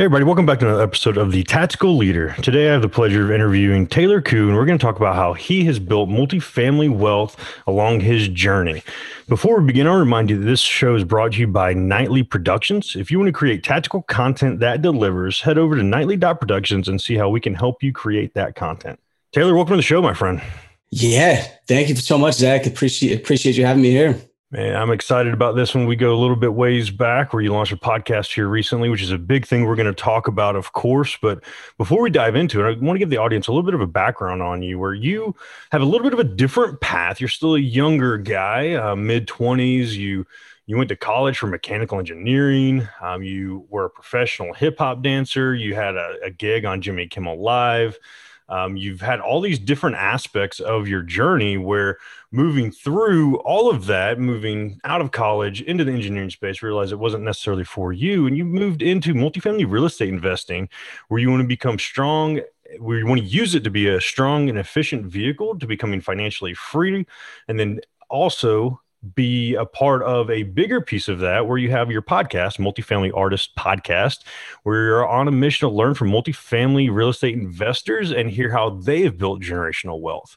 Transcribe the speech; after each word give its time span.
Hey, 0.00 0.04
everybody, 0.04 0.24
welcome 0.24 0.46
back 0.46 0.60
to 0.60 0.66
another 0.66 0.82
episode 0.82 1.18
of 1.18 1.30
The 1.30 1.42
Tactical 1.42 1.94
Leader. 1.94 2.34
Today, 2.40 2.70
I 2.70 2.72
have 2.72 2.80
the 2.80 2.88
pleasure 2.88 3.22
of 3.22 3.30
interviewing 3.30 3.86
Taylor 3.86 4.22
Kuhn. 4.22 4.54
We're 4.54 4.64
going 4.64 4.78
to 4.78 4.82
talk 4.82 4.96
about 4.96 5.14
how 5.14 5.34
he 5.34 5.62
has 5.66 5.78
built 5.78 6.08
multifamily 6.08 6.88
wealth 6.88 7.36
along 7.66 8.00
his 8.00 8.26
journey. 8.28 8.82
Before 9.28 9.60
we 9.60 9.66
begin, 9.66 9.86
I'll 9.86 9.98
remind 9.98 10.30
you 10.30 10.38
that 10.38 10.46
this 10.46 10.60
show 10.60 10.94
is 10.94 11.04
brought 11.04 11.32
to 11.32 11.40
you 11.40 11.48
by 11.48 11.74
Nightly 11.74 12.22
Productions. 12.22 12.96
If 12.96 13.10
you 13.10 13.18
want 13.18 13.28
to 13.28 13.32
create 13.34 13.62
tactical 13.62 14.00
content 14.00 14.60
that 14.60 14.80
delivers, 14.80 15.42
head 15.42 15.58
over 15.58 15.76
to 15.76 15.82
nightly.productions 15.82 16.88
and 16.88 16.98
see 16.98 17.16
how 17.16 17.28
we 17.28 17.38
can 17.38 17.52
help 17.52 17.82
you 17.82 17.92
create 17.92 18.32
that 18.32 18.54
content. 18.54 18.98
Taylor, 19.32 19.54
welcome 19.54 19.72
to 19.72 19.76
the 19.76 19.82
show, 19.82 20.00
my 20.00 20.14
friend. 20.14 20.40
Yeah, 20.90 21.46
thank 21.68 21.90
you 21.90 21.96
so 21.96 22.16
much, 22.16 22.36
Zach. 22.36 22.64
Appreciate 22.64 23.20
appreciate 23.20 23.54
you 23.54 23.66
having 23.66 23.82
me 23.82 23.90
here. 23.90 24.18
Man, 24.52 24.74
I'm 24.74 24.90
excited 24.90 25.32
about 25.32 25.54
this 25.54 25.76
one. 25.76 25.86
We 25.86 25.94
go 25.94 26.12
a 26.12 26.18
little 26.18 26.34
bit 26.34 26.54
ways 26.54 26.90
back 26.90 27.32
where 27.32 27.40
you 27.40 27.52
launched 27.52 27.70
a 27.70 27.76
podcast 27.76 28.34
here 28.34 28.48
recently, 28.48 28.88
which 28.88 29.00
is 29.00 29.12
a 29.12 29.18
big 29.18 29.46
thing 29.46 29.64
we're 29.64 29.76
going 29.76 29.86
to 29.86 29.92
talk 29.92 30.26
about, 30.26 30.56
of 30.56 30.72
course. 30.72 31.16
But 31.22 31.44
before 31.78 32.02
we 32.02 32.10
dive 32.10 32.34
into 32.34 32.60
it, 32.60 32.64
I 32.64 32.76
want 32.84 32.96
to 32.96 32.98
give 32.98 33.10
the 33.10 33.16
audience 33.18 33.46
a 33.46 33.52
little 33.52 33.62
bit 33.62 33.74
of 33.74 33.80
a 33.80 33.86
background 33.86 34.42
on 34.42 34.60
you 34.60 34.76
where 34.76 34.92
you 34.92 35.36
have 35.70 35.82
a 35.82 35.84
little 35.84 36.02
bit 36.02 36.14
of 36.14 36.18
a 36.18 36.24
different 36.24 36.80
path. 36.80 37.20
You're 37.20 37.28
still 37.28 37.54
a 37.54 37.60
younger 37.60 38.18
guy, 38.18 38.74
uh, 38.74 38.96
mid 38.96 39.28
20s. 39.28 39.92
You 39.92 40.26
you 40.66 40.76
went 40.76 40.88
to 40.88 40.96
college 40.96 41.38
for 41.38 41.46
mechanical 41.46 42.00
engineering. 42.00 42.88
Um, 43.00 43.22
you 43.22 43.66
were 43.70 43.84
a 43.84 43.90
professional 43.90 44.52
hip 44.52 44.78
hop 44.78 45.00
dancer. 45.00 45.54
You 45.54 45.76
had 45.76 45.94
a, 45.94 46.16
a 46.24 46.30
gig 46.30 46.64
on 46.64 46.80
Jimmy 46.80 47.06
Kimmel 47.06 47.40
Live. 47.40 48.00
Um, 48.50 48.76
you've 48.76 49.00
had 49.00 49.20
all 49.20 49.40
these 49.40 49.58
different 49.58 49.96
aspects 49.96 50.60
of 50.60 50.88
your 50.88 51.02
journey 51.02 51.56
where 51.56 51.98
moving 52.32 52.70
through 52.70 53.36
all 53.38 53.70
of 53.70 53.86
that, 53.86 54.18
moving 54.18 54.80
out 54.84 55.00
of 55.00 55.12
college 55.12 55.62
into 55.62 55.84
the 55.84 55.92
engineering 55.92 56.30
space, 56.30 56.62
realized 56.62 56.92
it 56.92 56.96
wasn't 56.96 57.24
necessarily 57.24 57.64
for 57.64 57.92
you. 57.92 58.26
And 58.26 58.36
you 58.36 58.44
moved 58.44 58.82
into 58.82 59.14
multifamily 59.14 59.70
real 59.70 59.86
estate 59.86 60.08
investing 60.08 60.68
where 61.08 61.20
you 61.20 61.30
want 61.30 61.42
to 61.42 61.48
become 61.48 61.78
strong 61.78 62.40
where 62.78 62.98
you 62.98 63.06
want 63.06 63.20
to 63.20 63.26
use 63.26 63.56
it 63.56 63.64
to 63.64 63.70
be 63.70 63.88
a 63.88 64.00
strong 64.00 64.48
and 64.48 64.56
efficient 64.56 65.04
vehicle 65.06 65.58
to 65.58 65.66
becoming 65.66 66.00
financially 66.00 66.54
free 66.54 67.04
and 67.48 67.58
then 67.58 67.80
also 68.08 68.80
be 69.14 69.54
a 69.54 69.64
part 69.64 70.02
of 70.02 70.30
a 70.30 70.42
bigger 70.42 70.80
piece 70.80 71.08
of 71.08 71.20
that 71.20 71.46
where 71.46 71.58
you 71.58 71.70
have 71.70 71.90
your 71.90 72.02
podcast, 72.02 72.58
Multifamily 72.58 73.16
Artist 73.16 73.56
Podcast, 73.56 74.18
where 74.62 74.84
you're 74.84 75.08
on 75.08 75.26
a 75.26 75.32
mission 75.32 75.68
to 75.68 75.74
learn 75.74 75.94
from 75.94 76.10
multifamily 76.10 76.92
real 76.92 77.08
estate 77.08 77.34
investors 77.34 78.12
and 78.12 78.30
hear 78.30 78.50
how 78.50 78.70
they 78.70 79.02
have 79.02 79.16
built 79.16 79.40
generational 79.40 80.00
wealth. 80.00 80.36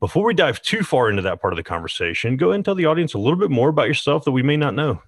Before 0.00 0.24
we 0.24 0.34
dive 0.34 0.60
too 0.62 0.82
far 0.82 1.10
into 1.10 1.22
that 1.22 1.40
part 1.40 1.52
of 1.52 1.56
the 1.56 1.62
conversation, 1.62 2.36
go 2.36 2.48
ahead 2.48 2.56
and 2.56 2.64
tell 2.64 2.74
the 2.74 2.86
audience 2.86 3.14
a 3.14 3.18
little 3.18 3.38
bit 3.38 3.50
more 3.50 3.68
about 3.68 3.86
yourself 3.86 4.24
that 4.24 4.32
we 4.32 4.42
may 4.42 4.56
not 4.56 4.74
know. 4.74 5.02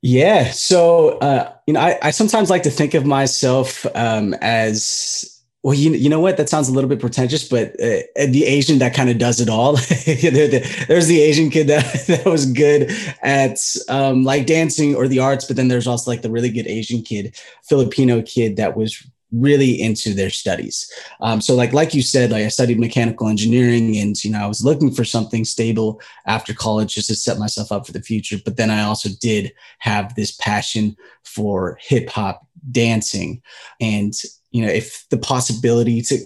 Yeah. 0.00 0.50
So, 0.50 1.18
uh, 1.18 1.52
you 1.66 1.74
know, 1.74 1.80
I, 1.80 1.98
I 2.02 2.10
sometimes 2.10 2.50
like 2.50 2.64
to 2.64 2.70
think 2.70 2.94
of 2.94 3.06
myself 3.06 3.86
um, 3.94 4.34
as 4.40 5.31
well, 5.62 5.74
you, 5.74 5.92
you 5.92 6.08
know 6.08 6.18
what? 6.18 6.36
That 6.36 6.48
sounds 6.48 6.68
a 6.68 6.72
little 6.72 6.90
bit 6.90 6.98
pretentious, 6.98 7.48
but 7.48 7.70
uh, 7.80 8.02
the 8.16 8.44
Asian 8.46 8.78
that 8.80 8.94
kind 8.94 9.08
of 9.10 9.18
does 9.18 9.40
it 9.40 9.48
all. 9.48 9.72
there's 9.76 11.06
the 11.06 11.20
Asian 11.20 11.50
kid 11.50 11.68
that, 11.68 11.84
that 12.08 12.24
was 12.24 12.46
good 12.46 12.90
at 13.22 13.58
um, 13.88 14.24
like 14.24 14.46
dancing 14.46 14.96
or 14.96 15.06
the 15.06 15.20
arts, 15.20 15.44
but 15.44 15.56
then 15.56 15.68
there's 15.68 15.86
also 15.86 16.10
like 16.10 16.22
the 16.22 16.30
really 16.30 16.50
good 16.50 16.66
Asian 16.66 17.02
kid, 17.02 17.36
Filipino 17.62 18.22
kid 18.22 18.56
that 18.56 18.76
was 18.76 19.06
really 19.30 19.80
into 19.80 20.12
their 20.12 20.30
studies. 20.30 20.92
Um, 21.20 21.40
so 21.40 21.54
like 21.54 21.72
like 21.72 21.94
you 21.94 22.02
said, 22.02 22.32
like 22.32 22.44
I 22.44 22.48
studied 22.48 22.80
mechanical 22.80 23.28
engineering, 23.28 23.96
and 23.96 24.22
you 24.22 24.30
know 24.30 24.40
I 24.40 24.46
was 24.46 24.64
looking 24.64 24.92
for 24.92 25.04
something 25.04 25.44
stable 25.44 26.00
after 26.26 26.52
college 26.52 26.94
just 26.94 27.08
to 27.08 27.14
set 27.14 27.38
myself 27.38 27.70
up 27.70 27.86
for 27.86 27.92
the 27.92 28.02
future. 28.02 28.36
But 28.44 28.56
then 28.56 28.68
I 28.68 28.82
also 28.82 29.10
did 29.20 29.52
have 29.78 30.14
this 30.16 30.32
passion 30.32 30.96
for 31.24 31.78
hip 31.80 32.10
hop 32.10 32.46
dancing, 32.70 33.42
and 33.80 34.12
you 34.52 34.64
know, 34.64 34.70
if 34.70 35.06
the 35.10 35.18
possibility 35.18 36.00
to 36.02 36.18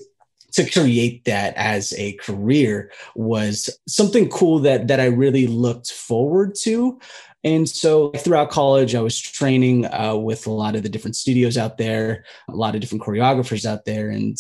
to 0.53 0.69
create 0.70 1.25
that 1.26 1.54
as 1.56 1.92
a 1.98 2.14
career 2.14 2.91
was 3.14 3.69
something 3.87 4.28
cool 4.28 4.59
that 4.60 4.88
that 4.88 5.00
I 5.00 5.06
really 5.06 5.47
looked 5.47 5.92
forward 5.92 6.54
to. 6.62 6.98
And 7.44 7.69
so 7.69 8.10
throughout 8.10 8.50
college, 8.50 8.94
I 8.94 9.00
was 9.00 9.20
training 9.20 9.87
uh, 9.87 10.16
with 10.16 10.47
a 10.47 10.50
lot 10.50 10.75
of 10.75 10.82
the 10.82 10.88
different 10.88 11.14
studios 11.14 11.56
out 11.56 11.78
there, 11.78 12.25
a 12.48 12.56
lot 12.56 12.75
of 12.75 12.81
different 12.81 13.04
choreographers 13.04 13.64
out 13.64 13.84
there, 13.84 14.10
and 14.10 14.37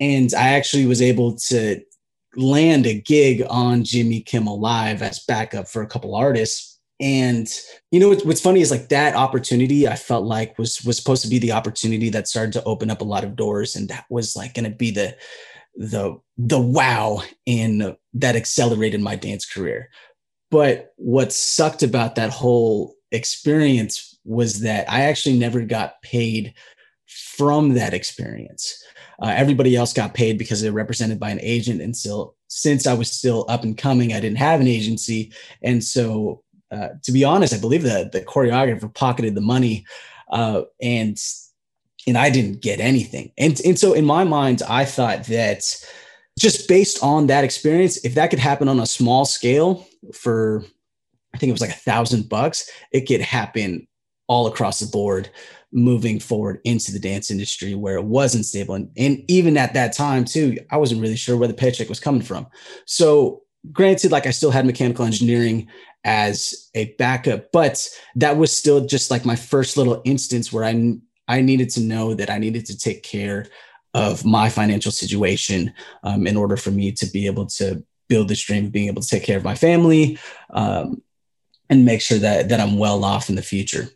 and 0.00 0.34
I 0.34 0.54
actually 0.54 0.86
was 0.86 1.00
able 1.00 1.36
to 1.36 1.80
land 2.34 2.86
a 2.86 3.00
gig 3.00 3.44
on 3.48 3.84
Jimmy 3.84 4.20
Kimmel 4.20 4.58
Live 4.58 5.02
as 5.02 5.20
backup 5.20 5.68
for 5.68 5.82
a 5.82 5.86
couple 5.86 6.14
artists 6.14 6.71
and 7.02 7.52
you 7.90 7.98
know 7.98 8.14
what's, 8.24 8.40
funny 8.40 8.60
is 8.60 8.70
like 8.70 8.88
that 8.90 9.16
opportunity 9.16 9.88
I 9.88 9.96
felt 9.96 10.24
like 10.24 10.56
was 10.56 10.82
was 10.84 10.96
supposed 10.96 11.22
to 11.22 11.28
be 11.28 11.40
the 11.40 11.50
opportunity 11.50 12.08
that 12.10 12.28
started 12.28 12.52
to 12.52 12.64
open 12.64 12.90
up 12.90 13.00
a 13.00 13.04
lot 13.04 13.24
of 13.24 13.34
doors, 13.34 13.74
and 13.74 13.88
that 13.88 14.06
was 14.08 14.36
like 14.36 14.54
going 14.54 14.70
to 14.70 14.76
be 14.76 14.92
the 14.92 15.16
the 15.74 16.16
the 16.38 16.60
wow 16.60 17.22
in 17.44 17.96
that 18.14 18.36
accelerated 18.36 19.00
my 19.00 19.16
dance 19.16 19.44
career. 19.44 19.90
But 20.52 20.92
what 20.96 21.32
sucked 21.32 21.82
about 21.82 22.14
that 22.14 22.30
whole 22.30 22.94
experience 23.10 24.18
was 24.24 24.60
that 24.60 24.88
I 24.88 25.02
actually 25.02 25.38
never 25.38 25.62
got 25.62 26.00
paid 26.02 26.54
from 27.06 27.74
that 27.74 27.94
experience. 27.94 28.80
Uh, 29.20 29.32
everybody 29.34 29.74
else 29.74 29.92
got 29.92 30.14
paid 30.14 30.38
because 30.38 30.62
they're 30.62 30.72
represented 30.72 31.18
by 31.18 31.30
an 31.30 31.40
agent, 31.42 31.80
and 31.80 31.96
so 31.96 32.36
since 32.46 32.86
I 32.86 32.94
was 32.94 33.10
still 33.10 33.44
up 33.48 33.64
and 33.64 33.76
coming, 33.76 34.12
I 34.12 34.20
didn't 34.20 34.38
have 34.38 34.60
an 34.60 34.68
agency, 34.68 35.32
and 35.62 35.82
so 35.82 36.41
uh, 36.72 36.88
to 37.02 37.12
be 37.12 37.22
honest, 37.22 37.54
I 37.54 37.58
believe 37.58 37.82
that 37.82 38.12
the 38.12 38.22
choreographer 38.22 38.92
pocketed 38.94 39.34
the 39.34 39.40
money, 39.40 39.84
uh, 40.30 40.62
and 40.80 41.18
and 42.06 42.18
I 42.18 42.30
didn't 42.30 42.62
get 42.62 42.80
anything. 42.80 43.32
And 43.38 43.60
and 43.64 43.78
so 43.78 43.92
in 43.92 44.06
my 44.06 44.24
mind, 44.24 44.62
I 44.68 44.84
thought 44.84 45.24
that 45.24 45.64
just 46.38 46.66
based 46.68 47.02
on 47.02 47.26
that 47.26 47.44
experience, 47.44 47.98
if 48.04 48.14
that 48.14 48.30
could 48.30 48.38
happen 48.38 48.68
on 48.68 48.80
a 48.80 48.86
small 48.86 49.24
scale 49.24 49.86
for, 50.14 50.64
I 51.34 51.38
think 51.38 51.50
it 51.50 51.52
was 51.52 51.60
like 51.60 51.70
a 51.70 51.74
thousand 51.74 52.28
bucks, 52.28 52.70
it 52.90 53.02
could 53.02 53.20
happen 53.20 53.86
all 54.28 54.46
across 54.46 54.80
the 54.80 54.86
board 54.86 55.28
moving 55.72 56.20
forward 56.20 56.60
into 56.64 56.92
the 56.92 56.98
dance 56.98 57.30
industry 57.30 57.74
where 57.74 57.96
it 57.96 58.04
wasn't 58.04 58.44
stable. 58.44 58.74
And, 58.74 58.90
and 58.96 59.24
even 59.28 59.56
at 59.56 59.74
that 59.74 59.94
time, 59.94 60.24
too, 60.24 60.58
I 60.70 60.76
wasn't 60.76 61.00
really 61.00 61.16
sure 61.16 61.36
where 61.36 61.48
the 61.48 61.54
paycheck 61.54 61.88
was 61.88 62.00
coming 62.00 62.22
from. 62.22 62.46
So, 62.86 63.42
granted, 63.70 64.10
like 64.10 64.26
I 64.26 64.30
still 64.30 64.50
had 64.50 64.66
mechanical 64.66 65.04
engineering 65.04 65.68
as 66.04 66.68
a 66.74 66.86
backup, 66.94 67.52
but 67.52 67.88
that 68.16 68.36
was 68.36 68.54
still 68.54 68.84
just 68.84 69.10
like 69.10 69.24
my 69.24 69.36
first 69.36 69.76
little 69.76 70.02
instance 70.04 70.52
where 70.52 70.64
I 70.64 70.96
I 71.28 71.40
needed 71.40 71.70
to 71.70 71.80
know 71.80 72.14
that 72.14 72.30
I 72.30 72.38
needed 72.38 72.66
to 72.66 72.76
take 72.76 73.02
care 73.02 73.46
of 73.94 74.24
my 74.24 74.48
financial 74.48 74.90
situation 74.90 75.72
um, 76.02 76.26
in 76.26 76.36
order 76.36 76.56
for 76.56 76.70
me 76.70 76.90
to 76.92 77.06
be 77.06 77.26
able 77.26 77.46
to 77.46 77.84
build 78.08 78.28
this 78.28 78.42
dream 78.42 78.66
of 78.66 78.72
being 78.72 78.88
able 78.88 79.02
to 79.02 79.08
take 79.08 79.22
care 79.22 79.36
of 79.36 79.44
my 79.44 79.54
family 79.54 80.18
um, 80.50 81.00
and 81.70 81.84
make 81.84 82.00
sure 82.00 82.18
that 82.18 82.48
that 82.48 82.60
I'm 82.60 82.78
well 82.78 83.04
off 83.04 83.28
in 83.28 83.36
the 83.36 83.42
future. 83.42 83.88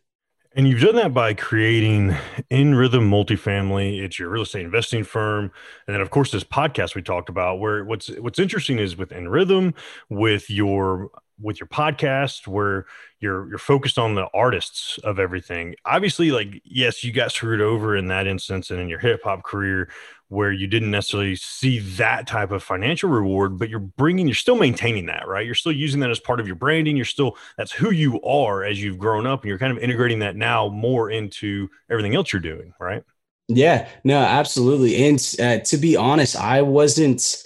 And 0.56 0.66
you've 0.66 0.80
done 0.80 0.96
that 0.96 1.12
by 1.12 1.34
creating 1.34 2.16
In 2.48 2.74
Rhythm 2.74 3.10
Multifamily. 3.10 4.00
It's 4.02 4.18
your 4.18 4.30
real 4.30 4.44
estate 4.44 4.64
investing 4.64 5.04
firm, 5.04 5.52
and 5.86 5.94
then 5.94 6.00
of 6.00 6.08
course 6.08 6.30
this 6.32 6.44
podcast 6.44 6.94
we 6.94 7.02
talked 7.02 7.28
about. 7.28 7.60
Where 7.60 7.84
what's 7.84 8.08
what's 8.20 8.38
interesting 8.38 8.78
is 8.78 8.96
with 8.96 9.12
In 9.12 9.28
Rhythm, 9.28 9.74
with 10.08 10.48
your 10.48 11.10
with 11.38 11.60
your 11.60 11.66
podcast 11.66 12.46
where 12.46 12.86
you're 13.20 13.46
you're 13.50 13.58
focused 13.58 13.98
on 13.98 14.14
the 14.14 14.26
artists 14.32 14.98
of 15.04 15.18
everything 15.18 15.74
obviously 15.84 16.30
like 16.30 16.62
yes 16.64 17.04
you 17.04 17.12
got 17.12 17.30
screwed 17.30 17.60
over 17.60 17.94
in 17.94 18.08
that 18.08 18.26
instance 18.26 18.70
and 18.70 18.80
in 18.80 18.88
your 18.88 18.98
hip 18.98 19.20
hop 19.22 19.42
career 19.42 19.90
where 20.28 20.50
you 20.50 20.66
didn't 20.66 20.90
necessarily 20.90 21.36
see 21.36 21.78
that 21.78 22.26
type 22.26 22.50
of 22.50 22.62
financial 22.62 23.08
reward 23.08 23.58
but 23.58 23.68
you're 23.68 23.78
bringing 23.78 24.26
you're 24.26 24.34
still 24.34 24.56
maintaining 24.56 25.06
that 25.06 25.26
right? 25.28 25.46
You're 25.46 25.54
still 25.54 25.72
using 25.72 26.00
that 26.00 26.10
as 26.10 26.18
part 26.18 26.40
of 26.40 26.46
your 26.46 26.56
branding. 26.56 26.96
You're 26.96 27.04
still 27.04 27.36
that's 27.56 27.72
who 27.72 27.90
you 27.90 28.20
are 28.22 28.64
as 28.64 28.82
you've 28.82 28.98
grown 28.98 29.26
up 29.26 29.42
and 29.42 29.48
you're 29.48 29.58
kind 29.58 29.76
of 29.76 29.82
integrating 29.82 30.20
that 30.20 30.36
now 30.36 30.68
more 30.68 31.10
into 31.10 31.68
everything 31.90 32.14
else 32.14 32.32
you're 32.32 32.40
doing 32.40 32.72
right? 32.80 33.02
Yeah 33.48 33.88
no 34.04 34.18
absolutely. 34.18 35.04
And 35.06 35.34
uh, 35.40 35.64
to 35.64 35.76
be 35.76 35.96
honest 35.96 36.36
i 36.36 36.62
wasn't 36.62 37.44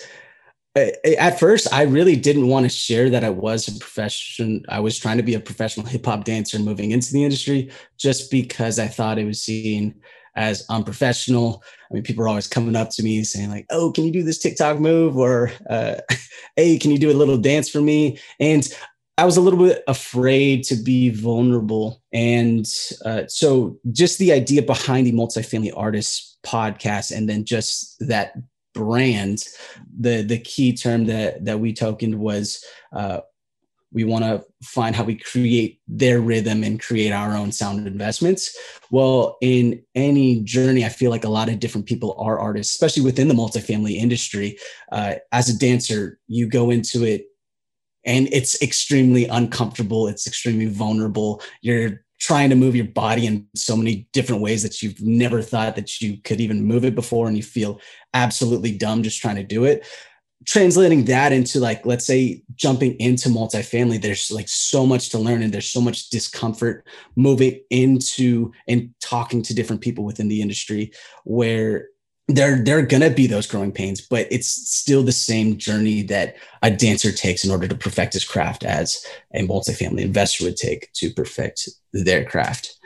at 0.76 1.40
first 1.40 1.72
i 1.72 1.82
really 1.82 2.14
didn't 2.14 2.46
want 2.46 2.64
to 2.64 2.68
share 2.70 3.10
that 3.10 3.24
i 3.24 3.30
was 3.30 3.66
a 3.66 3.78
profession 3.78 4.64
i 4.68 4.78
was 4.78 4.96
trying 4.96 5.16
to 5.16 5.22
be 5.22 5.34
a 5.34 5.40
professional 5.40 5.84
hip-hop 5.84 6.22
dancer 6.24 6.60
moving 6.60 6.92
into 6.92 7.12
the 7.12 7.24
industry 7.24 7.72
just 7.98 8.30
because 8.30 8.78
i 8.78 8.86
thought 8.86 9.18
it 9.18 9.24
was 9.24 9.42
seen 9.42 10.00
as 10.36 10.64
unprofessional. 10.68 11.62
I 11.90 11.94
mean, 11.94 12.02
people 12.02 12.24
are 12.24 12.28
always 12.28 12.46
coming 12.46 12.76
up 12.76 12.90
to 12.90 13.02
me 13.02 13.22
saying 13.24 13.50
like, 13.50 13.66
"Oh, 13.70 13.92
can 13.92 14.04
you 14.04 14.12
do 14.12 14.22
this 14.22 14.38
TikTok 14.38 14.78
move?" 14.78 15.16
or 15.16 15.52
uh, 15.68 15.96
"Hey, 16.56 16.78
can 16.78 16.90
you 16.90 16.98
do 16.98 17.10
a 17.10 17.14
little 17.14 17.38
dance 17.38 17.68
for 17.68 17.80
me?" 17.80 18.18
And 18.38 18.66
I 19.18 19.24
was 19.24 19.36
a 19.36 19.40
little 19.40 19.58
bit 19.58 19.82
afraid 19.86 20.64
to 20.64 20.76
be 20.76 21.10
vulnerable, 21.10 22.02
and 22.12 22.66
uh, 23.04 23.22
so 23.28 23.78
just 23.92 24.18
the 24.18 24.32
idea 24.32 24.62
behind 24.62 25.06
the 25.06 25.12
multifamily 25.12 25.72
artists 25.76 26.38
podcast, 26.44 27.14
and 27.14 27.28
then 27.28 27.44
just 27.44 27.96
that 28.00 28.34
brand, 28.72 29.44
the 29.98 30.22
the 30.22 30.38
key 30.38 30.74
term 30.74 31.06
that 31.06 31.44
that 31.44 31.60
we 31.60 31.72
tokened 31.72 32.18
was 32.18 32.64
uh, 32.92 33.20
we 33.92 34.04
want 34.04 34.24
to 34.24 34.44
find 34.62 34.94
how 34.94 35.04
we 35.04 35.16
create 35.16 35.80
their 35.88 36.20
rhythm 36.20 36.62
and 36.62 36.80
create 36.80 37.10
our 37.10 37.36
own 37.36 37.50
sound 37.50 37.86
investments. 37.86 38.56
Well 38.90 39.36
in 39.40 39.82
any 39.94 40.40
journey 40.40 40.84
i 40.84 40.88
feel 40.88 41.10
like 41.10 41.24
a 41.24 41.28
lot 41.28 41.48
of 41.48 41.60
different 41.60 41.86
people 41.86 42.14
are 42.18 42.38
artists 42.38 42.74
especially 42.74 43.02
within 43.02 43.28
the 43.28 43.34
multifamily 43.34 43.94
industry. 43.94 44.58
Uh, 44.92 45.14
as 45.32 45.48
a 45.48 45.58
dancer 45.58 46.18
you 46.26 46.46
go 46.46 46.70
into 46.70 47.04
it 47.04 47.26
and 48.04 48.28
it's 48.32 48.60
extremely 48.62 49.26
uncomfortable 49.26 50.06
it's 50.08 50.26
extremely 50.26 50.66
vulnerable. 50.66 51.42
You're 51.62 52.04
trying 52.20 52.50
to 52.50 52.56
move 52.56 52.76
your 52.76 52.86
body 52.86 53.26
in 53.26 53.46
so 53.56 53.74
many 53.74 54.06
different 54.12 54.42
ways 54.42 54.62
that 54.62 54.82
you've 54.82 55.00
never 55.00 55.40
thought 55.40 55.74
that 55.74 56.02
you 56.02 56.18
could 56.18 56.38
even 56.38 56.62
move 56.62 56.84
it 56.84 56.94
before 56.94 57.26
and 57.26 57.36
you 57.36 57.42
feel 57.42 57.80
absolutely 58.12 58.76
dumb 58.76 59.02
just 59.02 59.22
trying 59.22 59.36
to 59.36 59.42
do 59.42 59.64
it 59.64 59.86
translating 60.46 61.04
that 61.04 61.32
into 61.32 61.60
like 61.60 61.84
let's 61.84 62.06
say 62.06 62.42
jumping 62.54 62.94
into 62.94 63.28
multifamily 63.28 64.00
there's 64.00 64.30
like 64.30 64.48
so 64.48 64.86
much 64.86 65.10
to 65.10 65.18
learn 65.18 65.42
and 65.42 65.52
there's 65.52 65.68
so 65.68 65.80
much 65.80 66.08
discomfort 66.08 66.86
moving 67.14 67.60
into 67.68 68.50
and 68.66 68.90
talking 69.00 69.42
to 69.42 69.54
different 69.54 69.82
people 69.82 70.04
within 70.04 70.28
the 70.28 70.40
industry 70.40 70.90
where 71.24 71.88
there 72.26 72.62
there 72.64 72.78
are 72.78 72.86
to 72.86 73.10
be 73.10 73.26
those 73.26 73.46
growing 73.46 73.72
pains 73.72 74.00
but 74.00 74.26
it's 74.30 74.48
still 74.48 75.02
the 75.02 75.12
same 75.12 75.58
journey 75.58 76.02
that 76.02 76.36
a 76.62 76.70
dancer 76.70 77.12
takes 77.12 77.44
in 77.44 77.50
order 77.50 77.68
to 77.68 77.74
perfect 77.74 78.14
his 78.14 78.24
craft 78.24 78.64
as 78.64 79.04
a 79.34 79.46
multifamily 79.46 80.00
investor 80.00 80.44
would 80.44 80.56
take 80.56 80.90
to 80.94 81.10
perfect 81.10 81.68
their 81.92 82.24
craft 82.24 82.78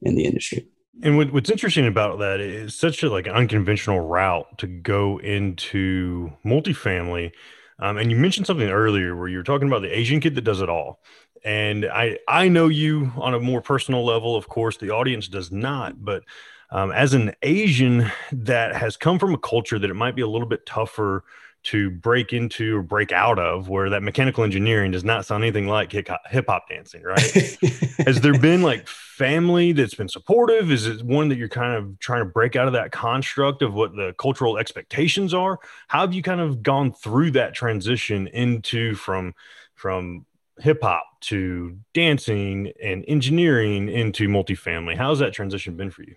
in 0.00 0.14
the 0.14 0.24
industry 0.24 0.66
and 1.00 1.16
what, 1.16 1.32
what's 1.32 1.50
interesting 1.50 1.86
about 1.86 2.18
that 2.18 2.40
is 2.40 2.74
such 2.74 3.02
a 3.02 3.08
like 3.08 3.26
unconventional 3.26 4.00
route 4.00 4.58
to 4.58 4.66
go 4.66 5.18
into 5.18 6.32
multifamily. 6.44 7.32
Um, 7.78 7.96
and 7.96 8.10
you 8.10 8.16
mentioned 8.16 8.46
something 8.46 8.68
earlier 8.68 9.16
where 9.16 9.28
you 9.28 9.38
were 9.38 9.42
talking 9.42 9.68
about 9.68 9.82
the 9.82 9.96
Asian 9.96 10.20
kid 10.20 10.34
that 10.34 10.42
does 10.42 10.60
it 10.60 10.68
all. 10.68 11.00
And 11.44 11.86
I 11.86 12.18
I 12.28 12.48
know 12.48 12.68
you 12.68 13.12
on 13.16 13.34
a 13.34 13.40
more 13.40 13.60
personal 13.60 14.04
level, 14.04 14.36
of 14.36 14.48
course. 14.48 14.76
The 14.76 14.90
audience 14.90 15.26
does 15.28 15.50
not, 15.50 16.04
but 16.04 16.22
um, 16.70 16.92
as 16.92 17.14
an 17.14 17.32
Asian 17.42 18.10
that 18.30 18.76
has 18.76 18.96
come 18.96 19.18
from 19.18 19.34
a 19.34 19.38
culture 19.38 19.78
that 19.78 19.90
it 19.90 19.94
might 19.94 20.14
be 20.14 20.22
a 20.22 20.28
little 20.28 20.46
bit 20.46 20.66
tougher 20.66 21.24
to 21.64 21.90
break 21.90 22.32
into 22.32 22.76
or 22.76 22.82
break 22.82 23.12
out 23.12 23.38
of 23.38 23.68
where 23.68 23.90
that 23.90 24.02
mechanical 24.02 24.42
engineering 24.42 24.90
does 24.90 25.04
not 25.04 25.24
sound 25.24 25.44
anything 25.44 25.68
like 25.68 25.92
hip 25.92 26.08
hop 26.48 26.68
dancing, 26.68 27.02
right? 27.02 27.58
Has 28.04 28.20
there 28.20 28.38
been 28.38 28.62
like 28.72 28.88
family 28.88 29.72
that's 29.72 29.94
been 29.94 30.08
supportive? 30.08 30.72
Is 30.72 30.86
it 30.86 31.02
one 31.04 31.28
that 31.28 31.38
you're 31.38 31.48
kind 31.48 31.74
of 31.74 31.98
trying 32.00 32.20
to 32.20 32.24
break 32.24 32.56
out 32.56 32.66
of 32.66 32.72
that 32.72 32.90
construct 32.90 33.62
of 33.62 33.74
what 33.74 33.94
the 33.94 34.14
cultural 34.18 34.58
expectations 34.58 35.32
are? 35.32 35.60
How 35.86 36.00
have 36.00 36.14
you 36.14 36.22
kind 36.22 36.40
of 36.40 36.62
gone 36.62 36.92
through 36.92 37.32
that 37.32 37.54
transition 37.54 38.26
into 38.28 38.94
from 38.94 39.34
from 39.74 40.26
hip 40.58 40.80
hop 40.82 41.04
to 41.20 41.78
dancing 41.94 42.72
and 42.82 43.04
engineering 43.06 43.88
into 43.88 44.28
multifamily? 44.28 44.96
How's 44.96 45.20
that 45.20 45.32
transition 45.32 45.76
been 45.76 45.90
for 45.90 46.02
you? 46.02 46.16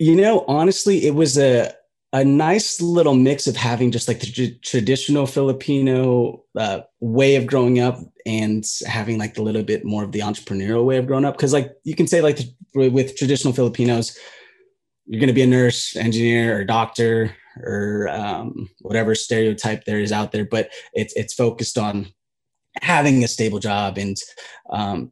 You 0.00 0.16
know, 0.16 0.44
honestly, 0.48 1.06
it 1.06 1.14
was 1.14 1.38
a 1.38 1.74
a 2.12 2.24
nice 2.24 2.80
little 2.80 3.14
mix 3.14 3.46
of 3.46 3.56
having 3.56 3.92
just 3.92 4.08
like 4.08 4.20
the 4.20 4.26
tr- 4.26 4.58
traditional 4.62 5.26
Filipino 5.26 6.42
uh, 6.56 6.80
way 6.98 7.36
of 7.36 7.46
growing 7.46 7.78
up 7.78 7.98
and 8.26 8.64
having 8.86 9.16
like 9.18 9.38
a 9.38 9.42
little 9.42 9.62
bit 9.62 9.84
more 9.84 10.02
of 10.02 10.12
the 10.12 10.20
entrepreneurial 10.20 10.84
way 10.84 10.96
of 10.96 11.06
growing 11.06 11.24
up. 11.24 11.38
Cause 11.38 11.52
like 11.52 11.72
you 11.84 11.94
can 11.94 12.08
say 12.08 12.20
like 12.20 12.36
the, 12.36 12.88
with 12.88 13.16
traditional 13.16 13.54
Filipinos, 13.54 14.16
you're 15.06 15.20
going 15.20 15.28
to 15.28 15.34
be 15.34 15.42
a 15.42 15.46
nurse, 15.46 15.96
engineer, 15.96 16.56
or 16.56 16.64
doctor, 16.64 17.34
or 17.62 18.08
um, 18.08 18.68
whatever 18.80 19.14
stereotype 19.14 19.84
there 19.84 19.98
is 19.98 20.12
out 20.12 20.30
there. 20.30 20.44
But 20.44 20.70
it's 20.94 21.14
it's 21.16 21.34
focused 21.34 21.76
on 21.78 22.06
having 22.80 23.24
a 23.24 23.28
stable 23.28 23.58
job 23.58 23.98
and 23.98 24.16
um, 24.70 25.10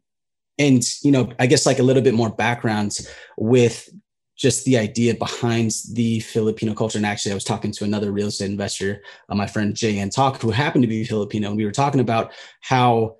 and 0.56 0.84
you 1.02 1.10
know 1.10 1.32
I 1.40 1.46
guess 1.46 1.66
like 1.66 1.80
a 1.80 1.82
little 1.82 2.02
bit 2.02 2.14
more 2.14 2.30
background 2.30 2.98
with 3.36 3.88
just 4.38 4.64
the 4.64 4.78
idea 4.78 5.14
behind 5.14 5.72
the 5.92 6.20
Filipino 6.20 6.72
culture. 6.72 6.96
And 6.96 7.04
actually, 7.04 7.32
I 7.32 7.34
was 7.34 7.44
talking 7.44 7.72
to 7.72 7.84
another 7.84 8.12
real 8.12 8.28
estate 8.28 8.50
investor, 8.50 9.02
uh, 9.28 9.34
my 9.34 9.48
friend 9.48 9.74
Jay 9.74 9.96
Antok, 9.96 10.40
who 10.40 10.50
happened 10.50 10.84
to 10.84 10.88
be 10.88 11.04
Filipino, 11.04 11.48
and 11.48 11.56
we 11.56 11.64
were 11.64 11.72
talking 11.72 12.00
about 12.00 12.32
how 12.60 13.16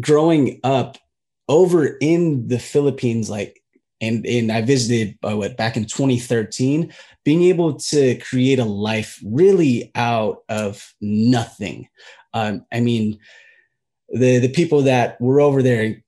growing 0.00 0.58
up 0.64 0.96
over 1.48 1.98
in 2.00 2.48
the 2.48 2.58
Philippines, 2.58 3.30
like, 3.30 3.62
and 4.00 4.26
and 4.26 4.50
I 4.50 4.62
visited 4.62 5.18
uh, 5.22 5.36
what 5.36 5.56
back 5.56 5.76
in 5.76 5.84
2013, 5.84 6.92
being 7.24 7.42
able 7.44 7.74
to 7.74 8.16
create 8.16 8.58
a 8.58 8.64
life 8.64 9.20
really 9.24 9.92
out 9.94 10.38
of 10.48 10.94
nothing. 11.00 11.88
Um, 12.32 12.64
I 12.72 12.80
mean, 12.80 13.18
the 14.08 14.38
the 14.38 14.48
people 14.48 14.82
that 14.82 15.20
were 15.20 15.40
over 15.40 15.62
there 15.62 16.02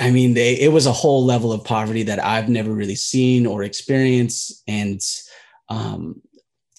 I 0.00 0.10
mean, 0.10 0.34
they, 0.34 0.58
it 0.58 0.72
was 0.72 0.86
a 0.86 0.92
whole 0.92 1.24
level 1.24 1.52
of 1.52 1.64
poverty 1.64 2.02
that 2.04 2.22
I've 2.22 2.48
never 2.48 2.72
really 2.72 2.94
seen 2.94 3.46
or 3.46 3.62
experienced. 3.62 4.62
And, 4.66 5.00
um, 5.68 6.22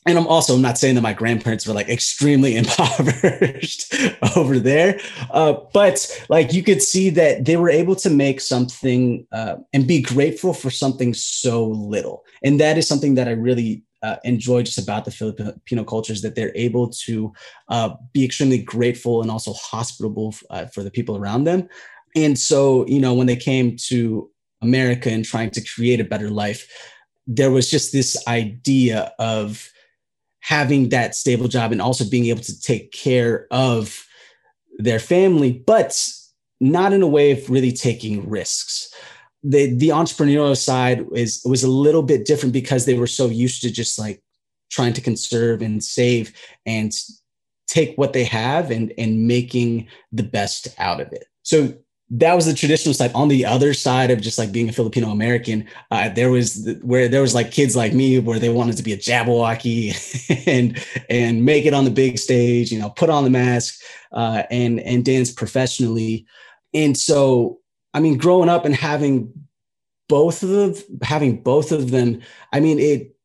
and 0.05 0.17
I'm 0.17 0.27
also 0.27 0.57
not 0.57 0.77
saying 0.77 0.95
that 0.95 1.01
my 1.01 1.13
grandparents 1.13 1.65
were 1.65 1.73
like 1.73 1.89
extremely 1.89 2.55
impoverished 2.57 3.93
over 4.35 4.59
there, 4.59 4.99
uh, 5.31 5.53
but 5.73 6.25
like 6.29 6.53
you 6.53 6.63
could 6.63 6.81
see 6.81 7.09
that 7.11 7.45
they 7.45 7.55
were 7.55 7.69
able 7.69 7.95
to 7.97 8.09
make 8.09 8.41
something 8.41 9.25
uh, 9.31 9.57
and 9.71 9.87
be 9.87 10.01
grateful 10.01 10.53
for 10.53 10.69
something 10.69 11.13
so 11.13 11.67
little. 11.67 12.23
And 12.43 12.59
that 12.59 12.77
is 12.77 12.87
something 12.87 13.15
that 13.15 13.27
I 13.27 13.31
really 13.31 13.83
uh, 14.03 14.17
enjoy 14.25 14.61
just 14.61 14.77
about 14.77 15.05
the 15.05 15.11
Filipino 15.11 15.83
culture 15.85 16.11
is 16.11 16.21
that 16.21 16.35
they're 16.35 16.51
able 16.55 16.89
to 16.89 17.31
uh, 17.69 17.95
be 18.11 18.25
extremely 18.25 18.61
grateful 18.61 19.21
and 19.21 19.31
also 19.31 19.53
hospitable 19.53 20.35
uh, 20.49 20.65
for 20.65 20.83
the 20.83 20.91
people 20.91 21.15
around 21.15 21.45
them. 21.45 21.69
And 22.15 22.37
so, 22.37 22.85
you 22.87 22.99
know, 22.99 23.13
when 23.13 23.27
they 23.27 23.35
came 23.35 23.75
to 23.87 24.29
America 24.61 25.09
and 25.09 25.25
trying 25.25 25.51
to 25.51 25.61
create 25.61 25.99
a 25.99 26.05
better 26.05 26.29
life, 26.29 26.67
there 27.27 27.51
was 27.51 27.69
just 27.69 27.91
this 27.91 28.21
idea 28.27 29.11
of 29.19 29.69
having 30.41 30.89
that 30.89 31.15
stable 31.15 31.47
job 31.47 31.71
and 31.71 31.81
also 31.81 32.03
being 32.09 32.25
able 32.25 32.41
to 32.41 32.59
take 32.59 32.91
care 32.91 33.47
of 33.49 34.05
their 34.77 34.99
family, 34.99 35.51
but 35.51 36.09
not 36.59 36.93
in 36.93 37.01
a 37.01 37.07
way 37.07 37.31
of 37.31 37.49
really 37.49 37.71
taking 37.71 38.29
risks. 38.29 38.93
The, 39.43 39.73
the 39.73 39.89
entrepreneurial 39.89 40.57
side 40.57 41.05
is 41.13 41.41
was 41.45 41.63
a 41.63 41.69
little 41.69 42.03
bit 42.03 42.25
different 42.25 42.53
because 42.53 42.85
they 42.85 42.97
were 42.97 43.07
so 43.07 43.27
used 43.27 43.61
to 43.61 43.71
just 43.71 43.99
like 43.99 44.21
trying 44.69 44.93
to 44.93 45.01
conserve 45.01 45.61
and 45.61 45.83
save 45.83 46.33
and 46.65 46.91
take 47.67 47.97
what 47.97 48.13
they 48.13 48.23
have 48.23 48.71
and 48.71 48.93
and 48.97 49.27
making 49.27 49.87
the 50.11 50.23
best 50.23 50.67
out 50.77 51.01
of 51.01 51.11
it. 51.11 51.25
So 51.43 51.73
that 52.15 52.35
was 52.35 52.45
the 52.45 52.53
traditional 52.53 52.93
side. 52.93 53.11
On 53.15 53.27
the 53.27 53.43
other 53.43 53.73
side 53.73 54.11
of 54.11 54.21
just 54.21 54.37
like 54.37 54.51
being 54.51 54.69
a 54.69 54.73
Filipino 54.73 55.09
American, 55.09 55.67
uh, 55.89 56.09
there 56.09 56.29
was 56.29 56.63
the, 56.63 56.73
where 56.83 57.07
there 57.07 57.21
was 57.21 57.33
like 57.33 57.49
kids 57.49 57.75
like 57.75 57.91
me 57.91 58.19
where 58.19 58.37
they 58.37 58.49
wanted 58.49 58.77
to 58.77 58.83
be 58.83 58.93
a 58.93 58.97
Jabbawockeez 58.97 60.43
and 60.47 60.85
and 61.09 61.43
make 61.43 61.65
it 61.65 61.73
on 61.73 61.85
the 61.85 61.91
big 61.91 62.19
stage, 62.19 62.71
you 62.71 62.77
know, 62.79 62.91
put 62.91 63.09
on 63.09 63.23
the 63.23 63.31
mask 63.31 63.81
uh, 64.11 64.43
and 64.51 64.79
and 64.81 65.03
dance 65.03 65.31
professionally. 65.31 66.27
And 66.75 66.95
so, 66.95 67.59
I 67.95 67.99
mean, 67.99 68.17
growing 68.17 68.49
up 68.49 68.63
and 68.65 68.75
having 68.75 69.33
both 70.07 70.43
of 70.43 70.83
having 71.01 71.41
both 71.41 71.71
of 71.71 71.89
them, 71.89 72.21
I 72.51 72.59
mean, 72.59 72.77
it 72.77 73.15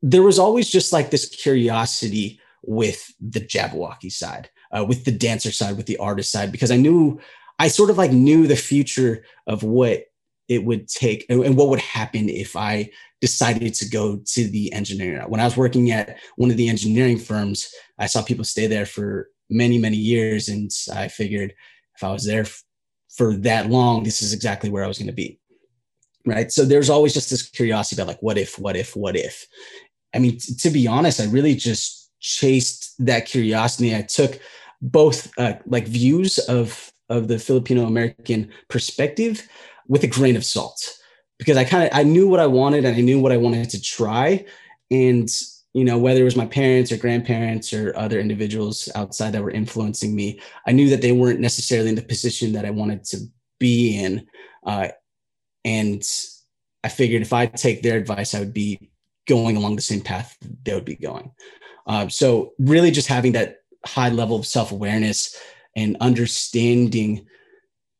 there 0.00 0.22
was 0.22 0.38
always 0.38 0.70
just 0.70 0.90
like 0.90 1.10
this 1.10 1.28
curiosity 1.28 2.40
with 2.62 3.12
the 3.20 3.40
Jabbawockeez 3.40 4.12
side, 4.12 4.48
uh, 4.74 4.86
with 4.86 5.04
the 5.04 5.12
dancer 5.12 5.52
side, 5.52 5.76
with 5.76 5.86
the 5.86 5.98
artist 5.98 6.32
side, 6.32 6.50
because 6.50 6.70
I 6.70 6.76
knew 6.76 7.20
I 7.58 7.68
sort 7.68 7.90
of 7.90 7.98
like 7.98 8.12
knew 8.12 8.46
the 8.46 8.56
future 8.56 9.24
of 9.46 9.62
what 9.62 10.04
it 10.48 10.64
would 10.64 10.88
take 10.88 11.26
and, 11.28 11.44
and 11.44 11.56
what 11.56 11.68
would 11.68 11.80
happen 11.80 12.28
if 12.28 12.56
I 12.56 12.90
decided 13.20 13.74
to 13.74 13.88
go 13.88 14.20
to 14.24 14.48
the 14.48 14.72
engineering. 14.72 15.20
When 15.28 15.40
I 15.40 15.44
was 15.44 15.56
working 15.56 15.90
at 15.90 16.18
one 16.36 16.50
of 16.50 16.56
the 16.56 16.68
engineering 16.68 17.18
firms, 17.18 17.70
I 17.98 18.06
saw 18.06 18.22
people 18.22 18.44
stay 18.44 18.66
there 18.66 18.86
for 18.86 19.28
many, 19.50 19.78
many 19.78 19.96
years. 19.96 20.48
And 20.48 20.70
I 20.94 21.08
figured 21.08 21.52
if 21.96 22.04
I 22.04 22.12
was 22.12 22.24
there 22.24 22.46
for 23.16 23.36
that 23.38 23.68
long, 23.68 24.04
this 24.04 24.22
is 24.22 24.32
exactly 24.32 24.70
where 24.70 24.84
I 24.84 24.88
was 24.88 24.98
going 24.98 25.08
to 25.08 25.12
be. 25.12 25.38
Right. 26.24 26.52
So 26.52 26.64
there's 26.64 26.90
always 26.90 27.14
just 27.14 27.30
this 27.30 27.42
curiosity 27.42 28.00
about 28.00 28.08
like, 28.08 28.22
what 28.22 28.38
if, 28.38 28.58
what 28.58 28.76
if, 28.76 28.94
what 28.94 29.16
if? 29.16 29.46
I 30.14 30.18
mean, 30.18 30.38
t- 30.38 30.54
to 30.54 30.70
be 30.70 30.86
honest, 30.86 31.20
I 31.20 31.26
really 31.26 31.54
just 31.54 32.10
chased 32.20 32.94
that 33.04 33.26
curiosity. 33.26 33.94
I 33.94 34.02
took 34.02 34.38
both 34.80 35.30
uh, 35.38 35.54
like 35.66 35.86
views 35.86 36.38
of 36.38 36.92
of 37.08 37.28
the 37.28 37.38
Filipino 37.38 37.86
American 37.86 38.50
perspective 38.68 39.48
with 39.88 40.04
a 40.04 40.06
grain 40.06 40.36
of 40.36 40.44
salt. 40.44 40.98
because 41.38 41.56
I 41.56 41.64
kind 41.64 41.84
of 41.84 41.90
I 41.92 42.02
knew 42.02 42.28
what 42.28 42.40
I 42.40 42.46
wanted 42.46 42.84
and 42.84 42.96
I 42.96 43.00
knew 43.00 43.20
what 43.20 43.32
I 43.32 43.36
wanted 43.36 43.70
to 43.70 43.80
try, 43.80 44.44
and 44.90 45.28
you 45.72 45.84
know 45.84 45.98
whether 45.98 46.20
it 46.20 46.24
was 46.24 46.36
my 46.36 46.46
parents 46.46 46.90
or 46.92 46.96
grandparents 46.96 47.72
or 47.72 47.96
other 47.96 48.20
individuals 48.20 48.88
outside 48.94 49.32
that 49.32 49.42
were 49.42 49.50
influencing 49.50 50.14
me, 50.14 50.40
I 50.66 50.72
knew 50.72 50.88
that 50.90 51.02
they 51.02 51.12
weren't 51.12 51.40
necessarily 51.40 51.90
in 51.90 51.94
the 51.94 52.02
position 52.02 52.52
that 52.52 52.64
I 52.64 52.70
wanted 52.70 53.04
to 53.04 53.18
be 53.58 53.98
in, 54.02 54.26
uh, 54.64 54.88
and 55.64 56.02
I 56.84 56.88
figured 56.88 57.22
if 57.22 57.32
I 57.32 57.46
take 57.46 57.82
their 57.82 57.98
advice, 57.98 58.34
I 58.34 58.40
would 58.40 58.54
be 58.54 58.90
going 59.26 59.56
along 59.56 59.76
the 59.76 59.82
same 59.82 60.00
path 60.00 60.36
they 60.64 60.74
would 60.74 60.84
be 60.84 60.96
going. 60.96 61.30
Uh, 61.86 62.08
so 62.08 62.52
really, 62.58 62.90
just 62.90 63.08
having 63.08 63.32
that 63.32 63.58
high 63.86 64.10
level 64.10 64.36
of 64.36 64.46
self 64.46 64.72
awareness 64.72 65.36
and 65.78 65.96
understanding 66.00 67.24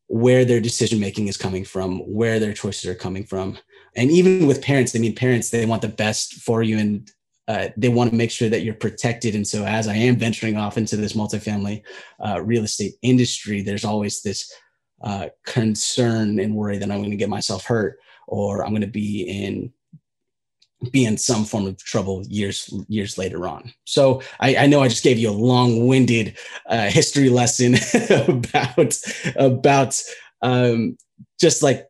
where 0.07 0.43
their 0.43 0.59
decision 0.59 0.99
making 0.99 1.27
is 1.27 1.37
coming 1.37 1.63
from, 1.63 1.99
where 1.99 2.37
their 2.37 2.51
choices 2.51 2.89
are 2.89 2.95
coming 2.95 3.23
from. 3.23 3.57
And 3.95 4.11
even 4.11 4.47
with 4.47 4.61
parents, 4.61 4.93
I 4.95 4.99
mean, 4.99 5.15
parents, 5.15 5.49
they 5.49 5.65
want 5.65 5.81
the 5.81 5.87
best 5.87 6.33
for 6.33 6.61
you 6.61 6.77
and 6.77 7.09
uh, 7.47 7.69
they 7.77 7.87
want 7.87 8.09
to 8.09 8.15
make 8.15 8.31
sure 8.31 8.49
that 8.49 8.63
you're 8.63 8.73
protected. 8.73 9.33
And 9.33 9.47
so, 9.47 9.65
as 9.65 9.87
I 9.87 9.95
am 9.95 10.17
venturing 10.17 10.57
off 10.57 10.77
into 10.77 10.97
this 10.97 11.13
multifamily 11.13 11.81
uh, 12.23 12.41
real 12.43 12.63
estate 12.63 12.93
industry, 13.01 13.61
there's 13.61 13.85
always 13.85 14.21
this 14.21 14.53
uh, 15.01 15.29
concern 15.45 16.39
and 16.39 16.55
worry 16.55 16.77
that 16.77 16.91
I'm 16.91 16.99
going 16.99 17.11
to 17.11 17.17
get 17.17 17.29
myself 17.29 17.63
hurt 17.63 17.97
or 18.27 18.63
I'm 18.63 18.71
going 18.71 18.81
to 18.81 18.87
be 18.87 19.21
in 19.21 19.71
be 20.91 21.05
in 21.05 21.17
some 21.17 21.43
form 21.43 21.67
of 21.67 21.77
trouble 21.83 22.23
years 22.27 22.73
years 22.87 23.17
later 23.17 23.47
on. 23.47 23.73
So 23.85 24.21
I, 24.39 24.55
I 24.55 24.67
know 24.67 24.81
I 24.81 24.87
just 24.87 25.03
gave 25.03 25.17
you 25.17 25.29
a 25.29 25.31
long-winded 25.31 26.37
uh, 26.67 26.89
history 26.89 27.29
lesson 27.29 27.75
about 28.27 28.95
about 29.35 30.01
um, 30.41 30.97
just 31.39 31.61
like 31.61 31.89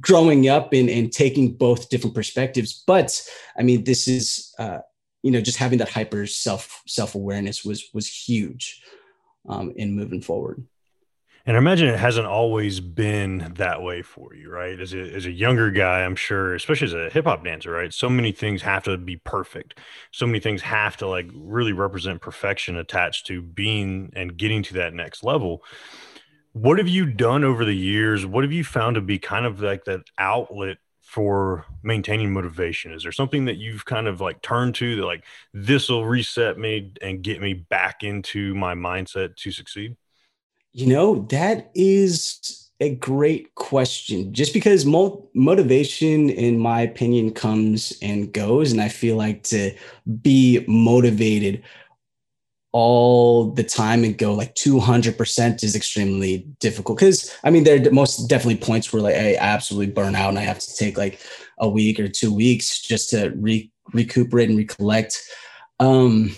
growing 0.00 0.48
up 0.48 0.72
and, 0.72 0.88
and 0.88 1.10
taking 1.12 1.54
both 1.54 1.88
different 1.88 2.14
perspectives. 2.14 2.84
But 2.86 3.20
I 3.58 3.62
mean, 3.62 3.84
this 3.84 4.06
is 4.06 4.54
uh, 4.58 4.80
you 5.22 5.30
know 5.30 5.40
just 5.40 5.58
having 5.58 5.78
that 5.78 5.88
hyper 5.88 6.26
self 6.26 6.82
self 6.86 7.14
awareness 7.14 7.64
was 7.64 7.88
was 7.92 8.06
huge 8.06 8.82
um, 9.48 9.72
in 9.76 9.96
moving 9.96 10.20
forward. 10.20 10.64
And 11.48 11.56
I 11.56 11.60
imagine 11.60 11.88
it 11.88 11.98
hasn't 11.98 12.26
always 12.26 12.78
been 12.78 13.54
that 13.56 13.80
way 13.80 14.02
for 14.02 14.34
you, 14.34 14.50
right? 14.50 14.78
As 14.78 14.92
a, 14.92 15.00
as 15.00 15.24
a 15.24 15.30
younger 15.30 15.70
guy, 15.70 16.04
I'm 16.04 16.14
sure, 16.14 16.54
especially 16.54 16.88
as 16.88 16.92
a 16.92 17.08
hip 17.08 17.24
hop 17.24 17.42
dancer, 17.42 17.70
right? 17.70 17.90
So 17.90 18.10
many 18.10 18.32
things 18.32 18.60
have 18.60 18.82
to 18.82 18.98
be 18.98 19.16
perfect. 19.16 19.78
So 20.10 20.26
many 20.26 20.40
things 20.40 20.60
have 20.60 20.98
to 20.98 21.08
like 21.08 21.30
really 21.32 21.72
represent 21.72 22.20
perfection 22.20 22.76
attached 22.76 23.28
to 23.28 23.40
being 23.40 24.12
and 24.14 24.36
getting 24.36 24.62
to 24.64 24.74
that 24.74 24.92
next 24.92 25.24
level. 25.24 25.64
What 26.52 26.76
have 26.76 26.88
you 26.88 27.06
done 27.06 27.44
over 27.44 27.64
the 27.64 27.74
years? 27.74 28.26
What 28.26 28.44
have 28.44 28.52
you 28.52 28.62
found 28.62 28.96
to 28.96 29.00
be 29.00 29.18
kind 29.18 29.46
of 29.46 29.62
like 29.62 29.84
that 29.84 30.02
outlet 30.18 30.76
for 31.00 31.64
maintaining 31.82 32.30
motivation? 32.30 32.92
Is 32.92 33.04
there 33.04 33.10
something 33.10 33.46
that 33.46 33.56
you've 33.56 33.86
kind 33.86 34.06
of 34.06 34.20
like 34.20 34.42
turned 34.42 34.74
to 34.74 34.96
that 34.96 35.06
like 35.06 35.24
this 35.54 35.88
will 35.88 36.04
reset 36.04 36.58
me 36.58 36.92
and 37.00 37.22
get 37.22 37.40
me 37.40 37.54
back 37.54 38.02
into 38.02 38.54
my 38.54 38.74
mindset 38.74 39.36
to 39.36 39.50
succeed? 39.50 39.96
You 40.72 40.86
know, 40.86 41.26
that 41.30 41.70
is 41.74 42.68
a 42.80 42.94
great 42.94 43.54
question. 43.54 44.32
Just 44.32 44.52
because 44.52 44.86
mo- 44.86 45.28
motivation, 45.34 46.30
in 46.30 46.58
my 46.58 46.82
opinion, 46.82 47.32
comes 47.32 47.96
and 48.02 48.32
goes. 48.32 48.70
And 48.70 48.80
I 48.80 48.88
feel 48.88 49.16
like 49.16 49.42
to 49.44 49.74
be 50.22 50.64
motivated 50.68 51.62
all 52.72 53.50
the 53.50 53.64
time 53.64 54.04
and 54.04 54.18
go 54.18 54.34
like 54.34 54.54
200% 54.54 55.64
is 55.64 55.74
extremely 55.74 56.46
difficult. 56.60 56.98
Because 56.98 57.34
I 57.42 57.50
mean, 57.50 57.64
there 57.64 57.84
are 57.84 57.90
most 57.90 58.28
definitely 58.28 58.58
points 58.58 58.92
where 58.92 59.02
like 59.02 59.16
I 59.16 59.36
absolutely 59.36 59.92
burn 59.92 60.14
out 60.14 60.28
and 60.28 60.38
I 60.38 60.42
have 60.42 60.58
to 60.58 60.76
take 60.76 60.98
like 60.98 61.20
a 61.58 61.68
week 61.68 61.98
or 61.98 62.08
two 62.08 62.32
weeks 62.32 62.80
just 62.80 63.10
to 63.10 63.30
re- 63.36 63.72
recuperate 63.92 64.50
and 64.50 64.58
recollect. 64.58 65.20
Um, 65.80 66.36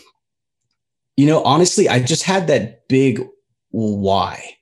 you 1.16 1.26
know, 1.26 1.42
honestly, 1.42 1.88
I 1.88 2.00
just 2.00 2.22
had 2.22 2.46
that 2.46 2.88
big 2.88 3.26
why? 3.70 4.56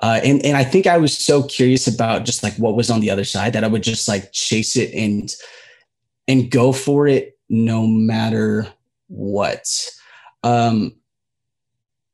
Uh, 0.00 0.20
and 0.22 0.44
and 0.44 0.56
I 0.56 0.64
think 0.64 0.86
I 0.86 0.96
was 0.96 1.16
so 1.16 1.42
curious 1.42 1.88
about 1.88 2.24
just 2.24 2.42
like 2.42 2.54
what 2.54 2.76
was 2.76 2.90
on 2.90 3.00
the 3.00 3.10
other 3.10 3.24
side 3.24 3.52
that 3.54 3.64
I 3.64 3.68
would 3.68 3.82
just 3.82 4.06
like 4.06 4.32
chase 4.32 4.76
it 4.76 4.94
and 4.94 5.34
and 6.28 6.50
go 6.50 6.72
for 6.72 7.08
it 7.08 7.36
no 7.48 7.86
matter 7.86 8.66
what. 9.08 9.66
Um, 10.44 10.94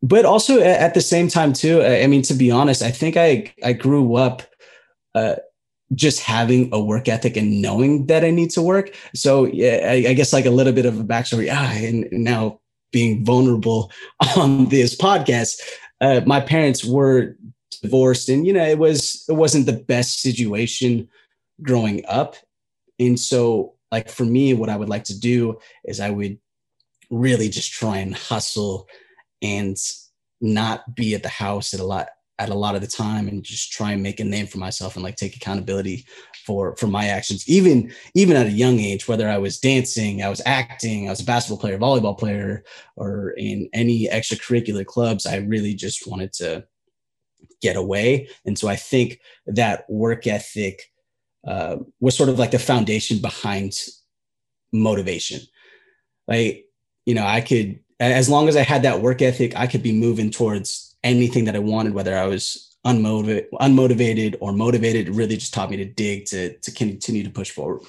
but 0.02 0.24
also 0.24 0.60
at 0.60 0.94
the 0.94 1.00
same 1.00 1.28
time 1.28 1.52
too, 1.52 1.82
I 1.82 2.06
mean, 2.06 2.22
to 2.22 2.34
be 2.34 2.50
honest, 2.50 2.82
I 2.82 2.90
think 2.90 3.16
I 3.16 3.52
I 3.62 3.74
grew 3.74 4.14
up 4.14 4.42
uh, 5.14 5.36
just 5.94 6.20
having 6.20 6.70
a 6.72 6.80
work 6.80 7.08
ethic 7.08 7.36
and 7.36 7.60
knowing 7.60 8.06
that 8.06 8.24
I 8.24 8.30
need 8.30 8.50
to 8.50 8.62
work. 8.62 8.94
So 9.14 9.44
yeah, 9.46 9.80
I, 9.90 10.04
I 10.08 10.12
guess 10.14 10.32
like 10.32 10.46
a 10.46 10.50
little 10.50 10.72
bit 10.72 10.86
of 10.86 10.98
a 10.98 11.04
backstory. 11.04 11.48
Ah, 11.52 11.72
and 11.74 12.06
now 12.10 12.60
being 12.92 13.24
vulnerable 13.24 13.90
on 14.36 14.66
this 14.66 14.96
podcast, 14.96 15.60
uh, 16.04 16.20
my 16.26 16.40
parents 16.40 16.84
were 16.84 17.36
divorced, 17.82 18.28
and 18.28 18.46
you 18.46 18.52
know 18.52 18.64
it 18.64 18.78
was 18.78 19.24
it 19.28 19.32
wasn't 19.32 19.66
the 19.66 19.72
best 19.72 20.20
situation 20.20 21.08
growing 21.62 22.04
up, 22.06 22.36
and 22.98 23.18
so 23.18 23.74
like 23.90 24.10
for 24.10 24.24
me, 24.24 24.52
what 24.54 24.68
I 24.68 24.76
would 24.76 24.88
like 24.88 25.04
to 25.04 25.18
do 25.18 25.58
is 25.84 26.00
I 26.00 26.10
would 26.10 26.38
really 27.10 27.48
just 27.48 27.72
try 27.72 27.98
and 27.98 28.14
hustle 28.14 28.86
and 29.40 29.76
not 30.40 30.94
be 30.94 31.14
at 31.14 31.22
the 31.22 31.28
house 31.28 31.72
at 31.72 31.80
a 31.80 31.84
lot 31.84 32.08
at 32.38 32.48
a 32.48 32.54
lot 32.54 32.74
of 32.74 32.80
the 32.80 32.86
time 32.86 33.28
and 33.28 33.44
just 33.44 33.72
try 33.72 33.92
and 33.92 34.02
make 34.02 34.18
a 34.20 34.24
name 34.24 34.46
for 34.46 34.58
myself 34.58 34.96
and 34.96 35.04
like 35.04 35.16
take 35.16 35.36
accountability 35.36 36.04
for 36.44 36.76
for 36.76 36.86
my 36.86 37.06
actions 37.06 37.48
even 37.48 37.92
even 38.14 38.36
at 38.36 38.46
a 38.46 38.50
young 38.50 38.80
age 38.80 39.06
whether 39.06 39.28
i 39.28 39.38
was 39.38 39.58
dancing 39.58 40.22
i 40.22 40.28
was 40.28 40.42
acting 40.44 41.06
i 41.06 41.10
was 41.10 41.20
a 41.20 41.24
basketball 41.24 41.58
player 41.58 41.78
volleyball 41.78 42.18
player 42.18 42.64
or 42.96 43.30
in 43.36 43.68
any 43.72 44.08
extracurricular 44.08 44.84
clubs 44.84 45.26
i 45.26 45.36
really 45.36 45.74
just 45.74 46.06
wanted 46.08 46.32
to 46.32 46.64
get 47.62 47.76
away. 47.76 48.28
And 48.44 48.58
so 48.58 48.68
i 48.68 48.76
think 48.76 49.20
that 49.46 49.88
work 49.88 50.26
ethic 50.26 50.92
uh, 51.46 51.76
was 52.00 52.16
sort 52.16 52.28
of 52.28 52.38
like 52.38 52.52
the 52.52 52.58
foundation 52.58 53.18
behind 53.18 53.74
motivation. 54.72 55.40
Like 56.26 56.64
you 57.06 57.14
know 57.14 57.26
i 57.26 57.40
could 57.40 57.80
as 58.00 58.28
long 58.28 58.48
as 58.48 58.56
i 58.56 58.62
had 58.62 58.82
that 58.82 59.00
work 59.00 59.20
ethic 59.22 59.56
i 59.56 59.66
could 59.66 59.82
be 59.82 59.92
moving 59.92 60.30
towards 60.30 60.93
anything 61.04 61.44
that 61.44 61.54
i 61.54 61.60
wanted 61.60 61.94
whether 61.94 62.16
i 62.16 62.26
was 62.26 62.74
unmotivated, 62.84 63.46
unmotivated 63.60 64.36
or 64.40 64.52
motivated 64.52 65.08
really 65.08 65.36
just 65.36 65.54
taught 65.54 65.70
me 65.70 65.76
to 65.76 65.84
dig 65.84 66.26
to 66.26 66.56
to 66.58 66.70
continue 66.70 67.24
to 67.24 67.30
push 67.30 67.50
forward. 67.50 67.82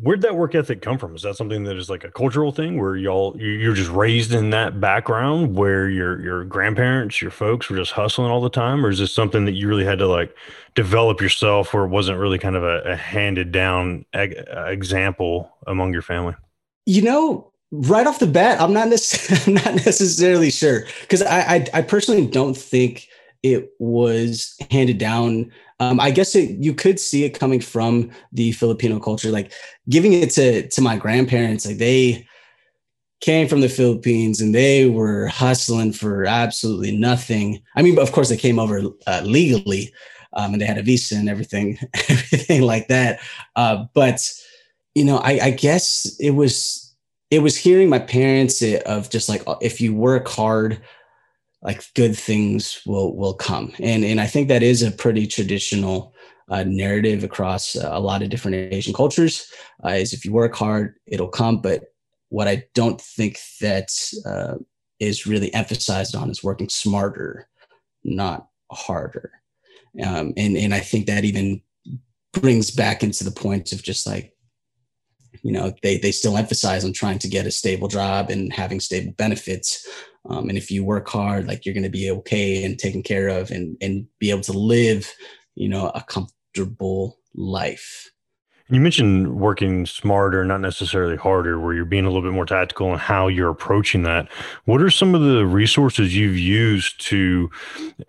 Where'd 0.00 0.22
that 0.22 0.36
work 0.36 0.54
ethic 0.54 0.80
come 0.80 0.96
from? 0.96 1.14
Is 1.14 1.22
that 1.22 1.36
something 1.36 1.64
that 1.64 1.76
is 1.76 1.90
like 1.90 2.02
a 2.02 2.10
cultural 2.10 2.50
thing 2.50 2.80
where 2.80 2.96
y'all 2.96 3.36
you're 3.38 3.74
just 3.74 3.90
raised 3.90 4.32
in 4.32 4.50
that 4.50 4.80
background 4.80 5.54
where 5.54 5.88
your 5.88 6.20
your 6.20 6.44
grandparents, 6.44 7.20
your 7.20 7.30
folks 7.30 7.68
were 7.68 7.76
just 7.76 7.92
hustling 7.92 8.30
all 8.30 8.40
the 8.40 8.50
time, 8.50 8.84
or 8.84 8.88
is 8.88 8.98
this 8.98 9.12
something 9.12 9.44
that 9.44 9.52
you 9.52 9.68
really 9.68 9.84
had 9.84 9.98
to 9.98 10.08
like 10.08 10.34
develop 10.74 11.20
yourself, 11.20 11.74
where 11.74 11.84
it 11.84 11.88
wasn't 11.88 12.18
really 12.18 12.38
kind 12.38 12.56
of 12.56 12.64
a, 12.64 12.92
a 12.92 12.96
handed 12.96 13.52
down 13.52 14.06
example 14.14 15.54
among 15.66 15.92
your 15.92 16.02
family? 16.02 16.34
You 16.86 17.02
know, 17.02 17.51
right 17.72 18.06
off 18.06 18.18
the 18.18 18.26
bat, 18.26 18.60
I'm 18.60 18.72
not 18.72 18.88
necessarily, 18.88 19.44
I'm 19.46 19.64
not 19.64 19.84
necessarily 19.84 20.50
sure 20.50 20.84
because 21.00 21.22
I, 21.22 21.40
I 21.40 21.66
I 21.74 21.82
personally 21.82 22.26
don't 22.26 22.56
think 22.56 23.08
it 23.42 23.70
was 23.78 24.56
handed 24.70 24.98
down. 24.98 25.50
Um, 25.80 25.98
I 25.98 26.12
guess 26.12 26.36
it, 26.36 26.50
you 26.58 26.74
could 26.74 27.00
see 27.00 27.24
it 27.24 27.38
coming 27.38 27.60
from 27.60 28.10
the 28.30 28.52
Filipino 28.52 29.00
culture, 29.00 29.30
like 29.30 29.52
giving 29.88 30.12
it 30.12 30.30
to 30.30 30.68
to 30.68 30.80
my 30.80 30.96
grandparents. 30.96 31.66
Like 31.66 31.78
they 31.78 32.26
came 33.20 33.48
from 33.48 33.60
the 33.60 33.68
Philippines 33.68 34.40
and 34.40 34.54
they 34.54 34.88
were 34.88 35.28
hustling 35.28 35.92
for 35.92 36.24
absolutely 36.24 36.96
nothing. 36.96 37.62
I 37.76 37.82
mean, 37.82 37.98
of 37.98 38.12
course, 38.12 38.28
they 38.28 38.36
came 38.36 38.58
over 38.58 38.82
uh, 39.06 39.22
legally 39.24 39.92
um, 40.32 40.52
and 40.52 40.60
they 40.60 40.66
had 40.66 40.78
a 40.78 40.82
visa 40.82 41.14
and 41.14 41.28
everything, 41.28 41.78
everything 42.08 42.62
like 42.62 42.88
that. 42.88 43.20
Uh, 43.56 43.84
but 43.94 44.20
you 44.94 45.04
know, 45.04 45.18
I, 45.18 45.38
I 45.40 45.50
guess 45.50 46.16
it 46.20 46.30
was 46.30 46.91
it 47.32 47.40
was 47.40 47.56
hearing 47.56 47.88
my 47.88 47.98
parents 47.98 48.60
eh, 48.60 48.82
of 48.84 49.08
just 49.08 49.30
like 49.30 49.42
if 49.62 49.80
you 49.80 49.94
work 49.94 50.28
hard 50.28 50.78
like 51.62 51.82
good 51.94 52.14
things 52.14 52.82
will 52.84 53.16
will 53.16 53.34
come. 53.34 53.72
And 53.80 54.04
and 54.04 54.20
i 54.20 54.26
think 54.26 54.48
that 54.48 54.62
is 54.62 54.82
a 54.82 54.90
pretty 54.90 55.26
traditional 55.26 56.14
uh, 56.50 56.64
narrative 56.64 57.24
across 57.24 57.74
uh, 57.74 57.88
a 57.90 58.00
lot 58.00 58.22
of 58.22 58.28
different 58.28 58.56
asian 58.74 58.92
cultures 58.92 59.50
uh, 59.84 59.88
is 59.88 60.12
if 60.12 60.24
you 60.24 60.32
work 60.32 60.54
hard 60.54 60.94
it'll 61.06 61.28
come. 61.28 61.62
But 61.62 61.84
what 62.28 62.48
i 62.48 62.64
don't 62.74 63.00
think 63.00 63.38
that 63.62 63.88
uh, 64.26 64.56
is 65.00 65.26
really 65.26 65.52
emphasized 65.54 66.14
on 66.14 66.30
is 66.30 66.44
working 66.44 66.68
smarter 66.68 67.48
not 68.04 68.48
harder. 68.70 69.30
Um, 70.04 70.34
and 70.36 70.56
and 70.56 70.74
i 70.74 70.80
think 70.80 71.06
that 71.06 71.24
even 71.24 71.62
brings 72.32 72.70
back 72.70 73.02
into 73.02 73.24
the 73.24 73.30
point 73.30 73.72
of 73.72 73.82
just 73.82 74.06
like 74.06 74.31
you 75.42 75.52
know 75.52 75.72
they 75.82 75.98
they 75.98 76.12
still 76.12 76.36
emphasize 76.36 76.84
on 76.84 76.92
trying 76.92 77.18
to 77.20 77.28
get 77.28 77.46
a 77.46 77.50
stable 77.50 77.88
job 77.88 78.30
and 78.30 78.52
having 78.52 78.80
stable 78.80 79.12
benefits. 79.12 79.86
Um, 80.28 80.48
and 80.48 80.56
if 80.56 80.70
you 80.70 80.84
work 80.84 81.08
hard 81.08 81.48
like 81.48 81.66
you're 81.66 81.74
going 81.74 81.82
to 81.82 81.88
be 81.88 82.10
okay 82.10 82.64
and 82.64 82.78
taken 82.78 83.02
care 83.02 83.28
of 83.28 83.50
and 83.50 83.76
and 83.80 84.06
be 84.20 84.30
able 84.30 84.42
to 84.42 84.52
live 84.52 85.12
you 85.56 85.68
know 85.68 85.90
a 85.94 86.02
comfortable 86.02 87.18
life 87.34 88.11
You 88.68 88.80
mentioned 88.80 89.38
working 89.38 89.84
smarter, 89.84 90.44
not 90.44 90.60
necessarily 90.60 91.16
harder, 91.16 91.60
where 91.60 91.74
you're 91.74 91.84
being 91.84 92.04
a 92.04 92.08
little 92.08 92.22
bit 92.22 92.32
more 92.32 92.46
tactical 92.46 92.92
in 92.92 92.98
how 92.98 93.28
you're 93.28 93.50
approaching 93.50 94.02
that. 94.04 94.30
What 94.64 94.80
are 94.80 94.88
some 94.88 95.14
of 95.14 95.20
the 95.20 95.44
resources 95.44 96.16
you've 96.16 96.38
used 96.38 97.00
to, 97.08 97.50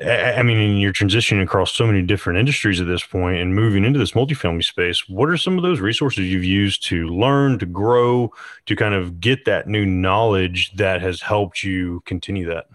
I 0.05 0.41
mean, 0.43 0.57
in 0.57 0.77
your 0.77 0.93
transitioning 0.93 1.43
across 1.43 1.73
so 1.73 1.85
many 1.85 2.01
different 2.01 2.39
industries 2.39 2.79
at 2.79 2.87
this 2.87 3.03
point 3.03 3.39
and 3.39 3.55
moving 3.55 3.83
into 3.83 3.99
this 3.99 4.11
multifamily 4.11 4.63
space, 4.63 5.09
what 5.09 5.29
are 5.29 5.37
some 5.37 5.57
of 5.57 5.63
those 5.63 5.81
resources 5.81 6.31
you've 6.31 6.45
used 6.45 6.83
to 6.83 7.07
learn, 7.07 7.59
to 7.59 7.65
grow, 7.65 8.31
to 8.67 8.75
kind 8.75 8.93
of 8.93 9.19
get 9.19 9.45
that 9.45 9.67
new 9.67 9.85
knowledge 9.85 10.71
that 10.75 11.01
has 11.01 11.21
helped 11.21 11.63
you 11.63 12.01
continue 12.05 12.47
that? 12.47 12.67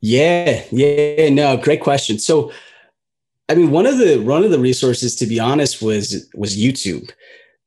Yeah, 0.00 0.62
yeah, 0.70 1.30
no, 1.30 1.56
great 1.56 1.80
question. 1.80 2.18
So, 2.18 2.52
I 3.48 3.54
mean, 3.54 3.70
one 3.70 3.86
of 3.86 3.98
the 3.98 4.18
one 4.18 4.44
of 4.44 4.50
the 4.50 4.58
resources, 4.58 5.14
to 5.16 5.26
be 5.26 5.38
honest, 5.38 5.82
was 5.82 6.28
was 6.34 6.56
YouTube. 6.56 7.10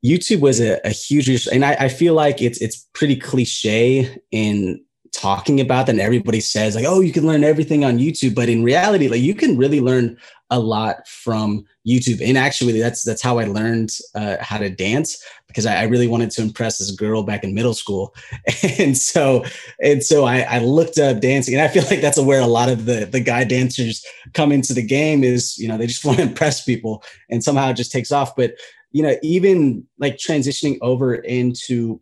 YouTube 0.06 0.40
was 0.40 0.60
a, 0.60 0.80
a 0.86 0.90
huge, 0.90 1.48
and 1.48 1.66
I, 1.66 1.74
I 1.74 1.90
feel 1.90 2.14
like 2.14 2.42
it's 2.42 2.62
it's 2.62 2.88
pretty 2.94 3.16
cliche 3.16 4.18
in 4.32 4.84
talking 5.18 5.60
about. 5.60 5.90
And 5.90 6.00
everybody 6.00 6.40
says 6.40 6.76
like, 6.76 6.86
oh, 6.88 7.02
you 7.02 7.12
can 7.12 7.26
learn 7.26 7.44
everything 7.44 7.84
on 7.84 7.98
YouTube, 7.98 8.36
but 8.36 8.50
in 8.50 8.64
reality, 8.64 9.08
like 9.08 9.22
you 9.22 9.34
can 9.34 9.58
really 9.58 9.82
learn 9.82 10.18
a 10.50 10.60
lot 10.60 11.08
from 11.08 11.66
YouTube. 11.86 12.22
And 12.26 12.38
actually, 12.38 12.80
that's 12.80 13.04
that's 13.04 13.22
how 13.22 13.40
I 13.40 13.46
learned 13.46 13.92
uh, 14.16 14.38
how 14.40 14.58
to 14.58 14.70
dance 14.70 15.22
because 15.48 15.66
I, 15.66 15.82
I, 15.82 15.84
really 15.84 16.08
wanted 16.08 16.32
to 16.32 16.42
impress 16.42 16.78
this 16.78 16.92
girl 16.92 17.24
back 17.24 17.44
in 17.44 17.54
middle 17.54 17.74
school, 17.74 18.16
and 18.80 18.98
so 18.98 19.44
and 19.82 20.02
so 20.04 20.26
I, 20.26 20.42
I, 20.42 20.60
looked 20.60 20.98
up 21.00 21.20
dancing, 21.20 21.54
and 21.54 21.64
I 21.64 21.68
feel 21.68 21.84
like 21.84 22.00
that's 22.00 22.20
where 22.20 22.40
a 22.40 22.48
lot 22.48 22.70
of 22.70 22.86
the 22.86 23.06
the 23.06 23.20
guy 23.20 23.44
dancers 23.44 24.06
come 24.34 24.52
into 24.54 24.74
the 24.74 24.86
game 24.86 25.24
is 25.24 25.58
you 25.58 25.68
know 25.68 25.78
they 25.78 25.88
just 25.88 26.06
want 26.06 26.20
to 26.20 26.24
impress 26.24 26.64
people, 26.64 27.04
and 27.30 27.44
somehow 27.44 27.70
it 27.70 27.76
just 27.76 27.92
takes 27.92 28.12
off. 28.12 28.36
But 28.36 28.54
you 28.92 29.04
know, 29.04 29.18
even 29.22 29.86
like 30.00 30.18
transitioning 30.18 30.78
over 30.82 31.16
into 31.16 32.00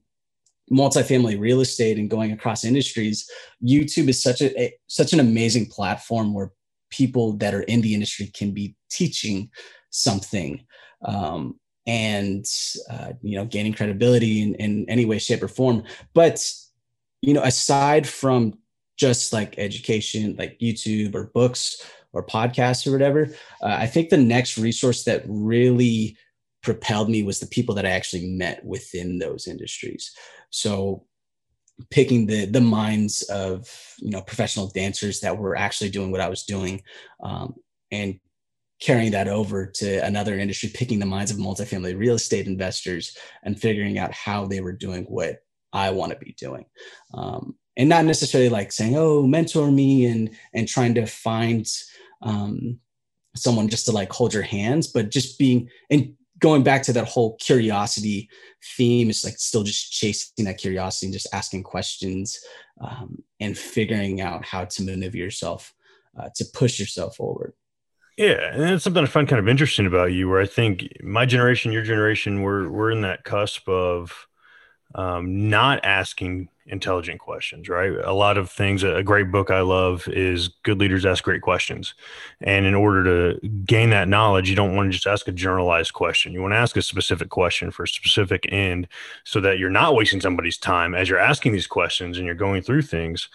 multifamily 0.72 1.40
real 1.40 1.62
estate 1.62 1.98
and 1.98 2.10
going 2.10 2.32
across 2.32 2.64
industries, 2.64 3.30
YouTube 3.64 4.10
is 4.10 4.22
such 4.22 4.42
a, 4.42 4.60
a 4.60 4.74
such 4.88 5.14
an 5.14 5.20
amazing 5.20 5.68
platform 5.68 6.34
where 6.34 6.52
people 6.90 7.34
that 7.34 7.54
are 7.54 7.64
in 7.64 7.82
the 7.82 7.94
industry 7.94 8.32
can 8.34 8.52
be 8.52 8.76
teaching 8.90 9.50
something 9.90 10.66
um, 11.04 11.60
and 11.88 12.46
uh, 12.90 13.14
you 13.22 13.38
know 13.38 13.46
gaining 13.46 13.74
credibility 13.74 14.42
in, 14.42 14.56
in 14.56 14.86
any 14.90 15.06
way 15.06 15.20
shape 15.20 15.44
or 15.44 15.48
form. 15.48 15.84
But 16.14 16.44
you 17.26 17.34
know 17.34 17.42
aside 17.42 18.08
from 18.08 18.54
just 18.98 19.34
like 19.34 19.58
education 19.58 20.36
like 20.38 20.58
youtube 20.60 21.16
or 21.16 21.32
books 21.34 21.82
or 22.14 22.26
podcasts 22.26 22.88
or 22.88 22.92
whatever 22.92 23.28
uh, 23.62 23.78
i 23.80 23.88
think 23.88 24.10
the 24.10 24.18
next 24.18 24.58
resource 24.58 25.04
that 25.04 25.24
really 25.28 26.16
propelled 26.66 27.10
me 27.10 27.24
was 27.24 27.40
the 27.40 27.48
people 27.48 27.76
that 27.76 27.86
i 27.86 27.92
actually 27.92 28.28
met 28.28 28.64
within 28.66 29.20
those 29.20 29.48
industries 29.48 30.14
so 30.50 31.06
picking 31.90 32.26
the 32.26 32.46
the 32.46 32.62
minds 32.62 33.22
of 33.24 33.68
you 34.00 34.10
know 34.10 34.22
professional 34.22 34.68
dancers 34.68 35.20
that 35.20 35.38
were 35.38 35.56
actually 35.56 35.90
doing 35.90 36.12
what 36.12 36.22
I 36.22 36.30
was 36.30 36.44
doing, 36.44 36.82
um, 37.22 37.56
and 37.92 38.20
carrying 38.80 39.12
that 39.12 39.28
over 39.28 39.66
to 39.66 39.98
another 40.06 40.38
industry, 40.38 40.70
picking 40.74 41.00
the 41.00 41.06
minds 41.06 41.32
of 41.32 41.38
multifamily 41.38 41.98
real 41.98 42.16
estate 42.16 42.48
investors 42.48 43.18
and 43.44 43.60
figuring 43.60 43.98
out 43.98 44.12
how 44.12 44.46
they 44.46 44.62
were 44.62 44.74
doing 44.74 45.04
what 45.06 45.40
I 45.74 45.92
want 45.92 46.12
to 46.12 46.20
be 46.20 46.34
doing. 46.38 46.66
Um, 47.14 47.56
and 47.78 47.90
not 47.90 48.06
necessarily 48.06 48.50
like 48.50 48.72
saying, 48.72 48.96
"Oh, 48.96 49.24
mentor 49.24 49.72
me," 49.72 50.06
and 50.06 50.30
and 50.54 50.68
trying 50.68 50.96
to 50.96 51.06
find 51.06 51.68
um, 52.22 52.80
someone 53.36 53.68
just 53.68 53.86
to 53.86 53.92
like 53.92 54.12
hold 54.12 54.34
your 54.34 54.44
hands, 54.44 54.88
but 54.88 55.12
just 55.12 55.38
being 55.38 55.70
and 55.90 56.16
going 56.40 56.64
back 56.64 56.84
to 56.84 56.94
that 56.94 57.08
whole 57.08 57.36
curiosity 57.38 58.30
theme 58.76 59.10
it's 59.10 59.24
like 59.24 59.38
still 59.38 59.64
just 59.64 59.92
chasing 59.92 60.46
that 60.46 60.58
curiosity 60.58 61.08
and 61.08 61.14
just 61.14 61.28
asking 61.34 61.64
questions 61.64 62.40
um, 62.82 63.24
and 63.40 63.58
figuring 63.58 64.22
out 64.22 64.44
how 64.46 64.66
to 64.66 64.84
maneuver 64.84 65.18
yourself 65.18 65.74
uh, 66.20 66.30
to 66.36 66.46
push 66.54 66.80
yourself 66.80 67.16
forward. 67.16 67.54
Yeah 68.18 68.54
and 68.54 68.62
that's 68.62 68.84
something 68.84 69.04
i 69.04 69.08
find 69.08 69.28
kind 69.28 69.40
of 69.40 69.50
interesting 69.50 69.86
about 69.86 70.14
you 70.14 70.30
where 70.30 70.42
i 70.42 70.46
think 70.46 70.88
my 71.04 71.26
generation 71.26 71.74
your 71.74 71.84
generation 71.84 72.42
we're 72.44 72.70
we're 72.70 72.92
in 72.92 73.02
that 73.02 73.26
cusp 73.26 73.68
of 73.68 74.28
um, 74.96 75.50
not 75.50 75.84
asking 75.84 76.50
intelligent 76.68 77.20
questions, 77.20 77.70
right? 77.70 77.92
A 78.04 78.14
lot 78.14 78.38
of 78.38 78.50
things, 78.50 78.82
a 78.82 79.04
great 79.04 79.30
book 79.30 79.52
I 79.52 79.60
love 79.60 80.08
is 80.08 80.48
Good 80.64 80.80
Leaders 80.80 81.06
Ask 81.06 81.24
Great 81.24 81.42
Questions. 81.42 81.94
And 82.42 82.66
in 82.66 82.74
order 82.74 83.04
to 83.04 83.48
gain 83.66 83.92
that 83.92 84.08
knowledge, 84.08 84.50
you 84.50 84.56
don't 84.56 84.76
want 84.76 84.88
to 84.88 84.94
just 84.94 85.06
ask 85.06 85.28
a 85.28 85.32
generalized 85.32 85.94
question. 85.94 86.34
You 86.34 86.42
want 86.42 86.54
to 86.54 86.58
ask 86.58 86.76
a 86.76 86.82
specific 86.82 87.30
question 87.30 87.70
for 87.72 87.84
a 87.84 87.88
specific 87.88 88.48
end 88.52 88.88
so 89.26 89.40
that 89.42 89.60
you're 89.60 89.70
not 89.70 89.96
wasting 89.96 90.22
somebody's 90.22 90.58
time 90.58 90.96
as 90.96 91.08
you're 91.10 91.20
asking 91.20 91.52
these 91.52 91.68
questions 91.68 92.18
and 92.18 92.26
you're 92.26 92.34
going 92.34 92.64
through 92.64 92.82
things. 92.82 93.28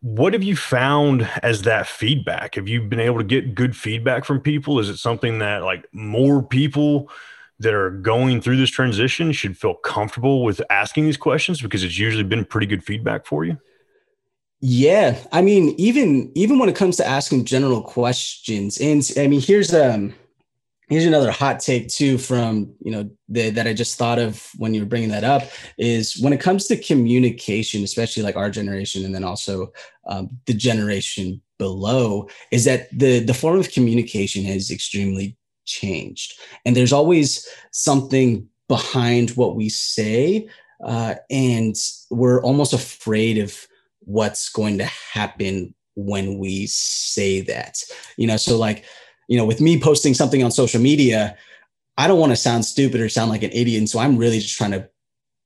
What 0.00 0.32
have 0.32 0.44
you 0.44 0.56
found 0.56 1.28
as 1.42 1.62
that 1.62 1.88
feedback? 1.88 2.54
Have 2.54 2.68
you 2.68 2.80
been 2.80 3.00
able 3.00 3.18
to 3.18 3.24
get 3.24 3.54
good 3.54 3.76
feedback 3.76 4.24
from 4.24 4.40
people? 4.40 4.78
Is 4.78 4.88
it 4.88 4.98
something 4.98 5.40
that 5.40 5.64
like 5.64 5.86
more 5.92 6.42
people 6.42 7.10
that 7.58 7.74
are 7.74 7.90
going 7.90 8.40
through 8.40 8.56
this 8.56 8.70
transition 8.70 9.32
should 9.32 9.56
feel 9.56 9.74
comfortable 9.74 10.44
with 10.44 10.60
asking 10.70 11.04
these 11.04 11.16
questions 11.16 11.60
because 11.60 11.82
it's 11.82 11.98
usually 11.98 12.24
been 12.24 12.44
pretty 12.44 12.66
good 12.66 12.84
feedback 12.84 13.26
for 13.26 13.44
you? 13.44 13.58
Yeah, 14.60 15.18
I 15.32 15.42
mean, 15.42 15.74
even 15.78 16.32
even 16.34 16.58
when 16.58 16.68
it 16.68 16.76
comes 16.76 16.96
to 16.96 17.06
asking 17.06 17.44
general 17.44 17.82
questions, 17.82 18.78
and 18.78 19.08
I 19.18 19.26
mean, 19.26 19.40
here's 19.40 19.74
um, 19.74 20.14
here's 20.88 21.04
another 21.04 21.30
hot 21.30 21.60
take 21.60 21.88
too 21.88 22.16
from 22.16 22.74
you 22.80 22.90
know 22.90 23.10
the, 23.28 23.50
that 23.50 23.66
I 23.66 23.74
just 23.74 23.98
thought 23.98 24.18
of 24.18 24.48
when 24.56 24.72
you 24.72 24.80
were 24.80 24.86
bringing 24.86 25.10
that 25.10 25.24
up 25.24 25.42
is 25.78 26.18
when 26.20 26.32
it 26.32 26.40
comes 26.40 26.66
to 26.66 26.76
communication, 26.76 27.84
especially 27.84 28.22
like 28.22 28.36
our 28.36 28.50
generation, 28.50 29.04
and 29.04 29.14
then 29.14 29.24
also 29.24 29.72
um, 30.06 30.30
the 30.46 30.54
generation 30.54 31.42
below, 31.58 32.28
is 32.50 32.64
that 32.64 32.88
the 32.98 33.20
the 33.20 33.34
form 33.34 33.58
of 33.58 33.70
communication 33.70 34.46
is 34.46 34.70
extremely 34.70 35.36
changed. 35.66 36.34
And 36.64 36.74
there's 36.74 36.92
always 36.92 37.46
something 37.72 38.48
behind 38.68 39.30
what 39.30 39.56
we 39.56 39.68
say. 39.68 40.48
Uh, 40.84 41.14
and 41.30 41.76
we're 42.10 42.42
almost 42.42 42.72
afraid 42.72 43.38
of 43.38 43.66
what's 44.00 44.48
going 44.48 44.78
to 44.78 44.84
happen 44.84 45.74
when 45.94 46.38
we 46.38 46.66
say 46.66 47.40
that. 47.42 47.82
You 48.16 48.26
know, 48.26 48.36
so 48.36 48.56
like, 48.56 48.84
you 49.28 49.36
know, 49.36 49.44
with 49.44 49.60
me 49.60 49.80
posting 49.80 50.14
something 50.14 50.42
on 50.42 50.50
social 50.50 50.80
media, 50.80 51.36
I 51.98 52.06
don't 52.06 52.20
want 52.20 52.32
to 52.32 52.36
sound 52.36 52.64
stupid 52.64 53.00
or 53.00 53.08
sound 53.08 53.30
like 53.30 53.42
an 53.42 53.52
idiot. 53.52 53.78
And 53.78 53.88
so 53.88 53.98
I'm 53.98 54.16
really 54.16 54.38
just 54.38 54.56
trying 54.56 54.72
to 54.72 54.88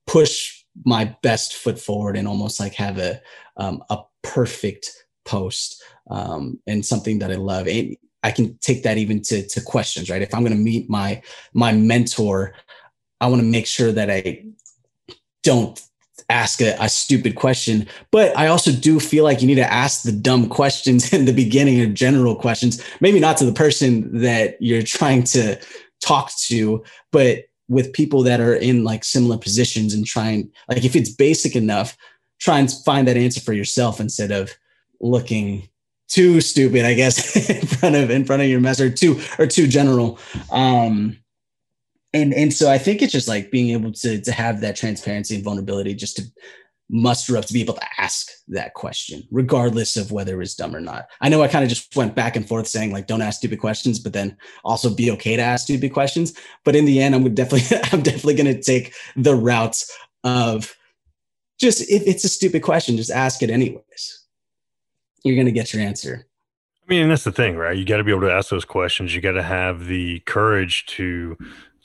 push 0.07 0.65
my 0.85 1.17
best 1.23 1.55
foot 1.55 1.79
forward 1.79 2.17
and 2.17 2.27
almost 2.27 2.61
like 2.61 2.75
have 2.75 2.99
a 2.99 3.21
um, 3.57 3.83
a 3.91 3.99
perfect 4.23 4.91
post 5.25 5.83
um, 6.11 6.59
and 6.67 6.85
something 6.85 7.19
that 7.21 7.31
I 7.31 7.37
love. 7.37 7.69
And 7.69 7.97
I 8.23 8.31
can 8.31 8.59
take 8.59 8.83
that 8.83 8.99
even 8.99 9.23
to, 9.23 9.47
to 9.47 9.61
questions, 9.61 10.11
right? 10.11 10.23
If 10.23 10.35
I'm 10.35 10.43
going 10.43 10.57
to 10.57 10.63
meet 10.63 10.91
my 10.91 11.23
my 11.55 11.73
mentor, 11.73 12.55
I 13.21 13.29
want 13.29 13.41
to 13.41 13.47
make 13.47 13.67
sure 13.67 13.93
that 13.93 14.11
I 14.11 14.45
don't 15.43 15.81
ask 16.29 16.61
a, 16.61 16.77
a, 16.79 16.89
stupid 16.89 17.35
question. 17.35 17.87
But 18.11 18.37
I 18.37 18.47
also 18.47 18.71
do 18.71 19.01
feel 19.01 19.25
like 19.25 19.41
you 19.41 19.49
need 19.49 19.57
to 19.57 19.73
ask 19.73 20.03
the 20.03 20.13
dumb 20.13 20.49
questions 20.49 21.13
in 21.13 21.25
the 21.25 21.33
beginning 21.33 21.81
or 21.81 21.87
general 21.87 22.37
questions, 22.37 22.83
maybe 23.01 23.21
not 23.21 23.37
to 23.39 23.45
the 23.45 23.53
person 23.53 24.21
that 24.21 24.57
you're 24.61 24.83
trying 24.83 25.25
to 25.25 25.59
talk 26.01 26.31
to, 26.47 26.85
but 27.11 27.45
with 27.69 27.93
people 27.93 28.23
that 28.25 28.41
are 28.41 28.55
in 28.55 28.85
like 28.85 29.05
similar 29.05 29.39
positions 29.39 29.95
and 29.95 30.05
trying 30.05 30.51
like 30.69 30.85
if 30.85 30.97
it's 30.97 31.11
basic 31.11 31.55
enough, 31.55 31.97
try 32.41 32.59
and 32.59 32.73
find 32.85 33.07
that 33.07 33.17
answer 33.17 33.41
for 33.41 33.53
yourself 33.53 34.01
instead 34.01 34.33
of 34.33 34.53
looking 35.01 35.69
too 36.11 36.41
stupid, 36.41 36.85
I 36.85 36.95
guess, 36.95 37.51
in 37.51 37.67
front 37.67 37.97
of 37.97 38.11
in 38.11 38.25
front 38.25 38.43
of 38.43 38.49
your 38.49 38.61
mess 38.61 38.81
or 38.81 38.91
too 38.91 39.21
or 39.39 39.47
too 39.47 39.67
general. 39.67 40.19
Um, 40.51 41.17
and 42.13 42.35
and 42.35 42.53
so 42.53 42.71
I 42.71 42.77
think 42.77 43.01
it's 43.01 43.13
just 43.13 43.29
like 43.29 43.51
being 43.51 43.71
able 43.71 43.93
to 43.93 44.21
to 44.21 44.33
have 44.33 44.61
that 44.61 44.77
transparency 44.77 45.37
and 45.37 45.45
vulnerability 45.45 45.95
just 45.95 46.17
to 46.17 46.25
muster 46.93 47.37
up 47.37 47.45
to 47.45 47.53
be 47.53 47.61
able 47.61 47.75
to 47.75 47.87
ask 47.99 48.29
that 48.49 48.75
question, 48.75 49.23
regardless 49.31 49.97
of 49.97 50.11
whether 50.11 50.43
it's 50.43 50.57
dumb 50.57 50.75
or 50.75 50.81
not. 50.81 51.07
I 51.21 51.29
know 51.29 51.41
I 51.41 51.47
kind 51.47 51.63
of 51.63 51.69
just 51.69 51.95
went 51.95 52.17
back 52.17 52.35
and 52.35 52.47
forth 52.47 52.67
saying 52.67 52.93
like 52.93 53.07
don't 53.07 53.23
ask 53.23 53.39
stupid 53.39 53.61
questions, 53.61 54.01
but 54.01 54.13
then 54.13 54.37
also 54.65 54.93
be 54.93 55.11
okay 55.13 55.37
to 55.37 55.43
ask 55.43 55.65
stupid 55.65 55.93
questions. 55.93 56.35
But 56.65 56.75
in 56.75 56.85
the 56.85 57.01
end, 57.01 57.15
I'm 57.15 57.33
definitely 57.33 57.79
I'm 57.93 58.03
definitely 58.03 58.35
gonna 58.35 58.61
take 58.61 58.93
the 59.15 59.37
route 59.37 59.83
of 60.25 60.75
just 61.61 61.83
if 61.83 62.03
it's 62.07 62.25
a 62.25 62.29
stupid 62.29 62.63
question, 62.63 62.97
just 62.97 63.11
ask 63.11 63.43
it 63.43 63.51
anyways 63.51 64.20
you're 65.23 65.37
going 65.37 65.47
to 65.47 65.53
get 65.53 65.73
your 65.73 65.83
answer. 65.83 66.27
I 66.83 66.93
mean, 66.93 67.09
that's 67.09 67.25
the 67.25 67.33
thing, 67.33 67.57
right? 67.57 67.77
You 67.77 67.85
got 67.85 67.99
to 67.99 68.05
be 68.05 68.11
able 68.11 68.23
to 68.23 68.33
ask 68.33 68.51
those 68.51 68.65
questions. 68.65 69.15
You 69.15 69.21
got 69.21 69.33
to 69.33 69.43
have 69.43 69.87
the 69.87 70.21
courage 70.21 70.87
to 70.87 71.37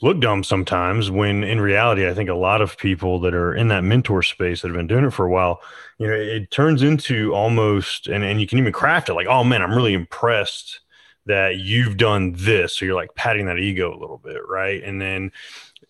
look 0.02 0.20
dumb 0.20 0.44
sometimes 0.44 1.10
when 1.10 1.42
in 1.44 1.60
reality, 1.60 2.08
I 2.08 2.12
think 2.12 2.28
a 2.28 2.34
lot 2.34 2.60
of 2.60 2.76
people 2.76 3.20
that 3.20 3.34
are 3.34 3.54
in 3.54 3.68
that 3.68 3.84
mentor 3.84 4.22
space 4.22 4.60
that 4.60 4.68
have 4.68 4.76
been 4.76 4.86
doing 4.86 5.04
it 5.04 5.12
for 5.12 5.24
a 5.24 5.30
while, 5.30 5.60
you 5.98 6.06
know, 6.06 6.12
it 6.12 6.50
turns 6.50 6.82
into 6.82 7.32
almost, 7.34 8.08
and, 8.08 8.24
and 8.24 8.40
you 8.40 8.46
can 8.46 8.58
even 8.58 8.72
craft 8.72 9.08
it 9.08 9.14
like, 9.14 9.26
oh 9.26 9.44
man, 9.44 9.62
I'm 9.62 9.74
really 9.74 9.94
impressed 9.94 10.80
that 11.24 11.56
you've 11.58 11.96
done 11.96 12.34
this. 12.36 12.76
So 12.76 12.84
you're 12.84 12.94
like 12.94 13.14
patting 13.14 13.46
that 13.46 13.58
ego 13.58 13.90
a 13.90 13.98
little 13.98 14.18
bit, 14.18 14.40
right? 14.48 14.82
And 14.82 15.00
then 15.00 15.32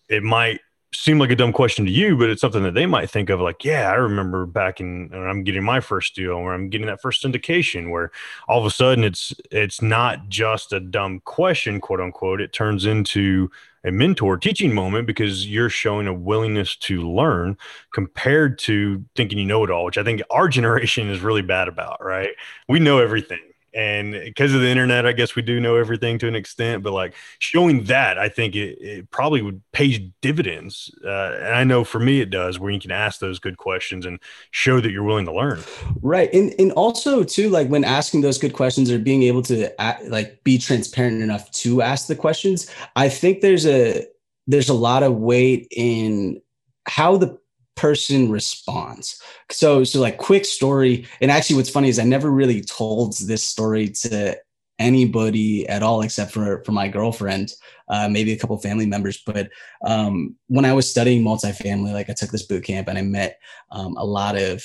it 0.09 0.23
might 0.23 0.61
seem 0.93 1.19
like 1.19 1.31
a 1.31 1.35
dumb 1.35 1.51
question 1.51 1.85
to 1.85 1.91
you, 1.91 2.17
but 2.17 2.29
it's 2.29 2.41
something 2.41 2.63
that 2.63 2.73
they 2.73 2.85
might 2.85 3.09
think 3.09 3.29
of 3.29 3.41
like, 3.41 3.63
yeah, 3.65 3.91
I 3.91 3.95
remember 3.95 4.45
back 4.45 4.79
in 4.79 5.09
when 5.09 5.27
I'm 5.27 5.43
getting 5.43 5.63
my 5.63 5.79
first 5.79 6.15
deal 6.15 6.41
where 6.41 6.53
I'm 6.53 6.69
getting 6.69 6.87
that 6.87 7.01
first 7.01 7.23
syndication 7.23 7.91
where 7.91 8.11
all 8.47 8.59
of 8.59 8.65
a 8.65 8.71
sudden 8.71 9.03
it's 9.03 9.33
it's 9.51 9.81
not 9.81 10.29
just 10.29 10.71
a 10.73 10.79
dumb 10.79 11.21
question, 11.25 11.81
quote 11.81 11.99
unquote. 11.99 12.41
It 12.41 12.53
turns 12.53 12.85
into 12.85 13.49
a 13.83 13.91
mentor 13.91 14.37
teaching 14.37 14.73
moment 14.73 15.07
because 15.07 15.47
you're 15.47 15.69
showing 15.69 16.07
a 16.07 16.13
willingness 16.13 16.75
to 16.77 17.01
learn 17.01 17.57
compared 17.93 18.57
to 18.59 19.03
thinking 19.15 19.37
you 19.39 19.45
know 19.45 19.63
it 19.63 19.71
all, 19.71 19.85
which 19.85 19.97
I 19.97 20.03
think 20.03 20.21
our 20.29 20.47
generation 20.49 21.09
is 21.09 21.19
really 21.19 21.41
bad 21.41 21.67
about, 21.67 22.03
right? 22.03 22.31
We 22.67 22.79
know 22.79 22.99
everything 22.99 23.39
and 23.77 24.11
because 24.11 24.53
of 24.53 24.61
the 24.61 24.67
internet 24.67 25.05
i 25.05 25.11
guess 25.11 25.35
we 25.35 25.41
do 25.41 25.59
know 25.59 25.75
everything 25.75 26.17
to 26.17 26.27
an 26.27 26.35
extent 26.35 26.83
but 26.83 26.91
like 26.91 27.13
showing 27.39 27.83
that 27.83 28.17
i 28.17 28.27
think 28.27 28.55
it, 28.55 28.77
it 28.81 29.09
probably 29.11 29.41
would 29.41 29.61
pay 29.71 30.11
dividends 30.21 30.93
uh, 31.05 31.37
and 31.39 31.53
i 31.53 31.63
know 31.63 31.83
for 31.83 31.99
me 31.99 32.19
it 32.19 32.29
does 32.29 32.59
where 32.59 32.71
you 32.71 32.79
can 32.79 32.91
ask 32.91 33.19
those 33.19 33.39
good 33.39 33.57
questions 33.57 34.05
and 34.05 34.19
show 34.51 34.81
that 34.81 34.91
you're 34.91 35.03
willing 35.03 35.25
to 35.25 35.33
learn. 35.33 35.59
Right 36.01 36.33
and, 36.33 36.53
and 36.59 36.71
also 36.73 37.23
too 37.23 37.49
like 37.49 37.67
when 37.67 37.83
asking 37.83 38.21
those 38.21 38.37
good 38.37 38.53
questions 38.53 38.89
or 38.89 38.97
being 38.97 39.23
able 39.23 39.43
to 39.43 39.71
like 40.07 40.43
be 40.43 40.57
transparent 40.57 41.21
enough 41.21 41.49
to 41.51 41.81
ask 41.81 42.07
the 42.07 42.15
questions 42.15 42.69
i 42.95 43.07
think 43.07 43.41
there's 43.41 43.65
a 43.65 44.05
there's 44.47 44.69
a 44.69 44.73
lot 44.73 45.03
of 45.03 45.15
weight 45.15 45.67
in 45.71 46.41
how 46.87 47.17
the 47.17 47.37
person 47.77 48.29
responds. 48.29 49.21
So, 49.49 49.83
so 49.83 50.01
like 50.01 50.17
quick 50.17 50.45
story. 50.45 51.07
And 51.21 51.31
actually, 51.31 51.55
what's 51.55 51.69
funny 51.69 51.89
is 51.89 51.99
I 51.99 52.03
never 52.03 52.29
really 52.29 52.61
told 52.61 53.17
this 53.19 53.43
story 53.43 53.89
to 54.01 54.37
anybody 54.79 55.67
at 55.67 55.81
all 55.81 56.01
except 56.01 56.31
for 56.31 56.63
for 56.63 56.71
my 56.71 56.87
girlfriend, 56.87 57.53
uh, 57.87 58.07
maybe 58.09 58.33
a 58.33 58.37
couple 58.37 58.57
family 58.57 58.85
members. 58.85 59.21
But 59.25 59.49
um, 59.85 60.35
when 60.47 60.65
I 60.65 60.73
was 60.73 60.89
studying 60.89 61.23
multifamily, 61.23 61.93
like 61.93 62.09
I 62.09 62.13
took 62.13 62.31
this 62.31 62.45
boot 62.45 62.63
camp 62.63 62.87
and 62.87 62.97
I 62.97 63.01
met 63.01 63.39
um, 63.71 63.95
a 63.97 64.05
lot 64.05 64.37
of 64.37 64.63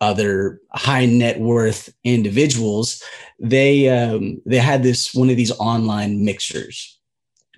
other 0.00 0.60
high 0.72 1.06
net 1.06 1.40
worth 1.40 1.92
individuals. 2.04 3.02
They 3.38 3.88
um, 3.88 4.40
they 4.46 4.58
had 4.58 4.82
this 4.82 5.14
one 5.14 5.30
of 5.30 5.36
these 5.36 5.52
online 5.52 6.24
mixers, 6.24 6.98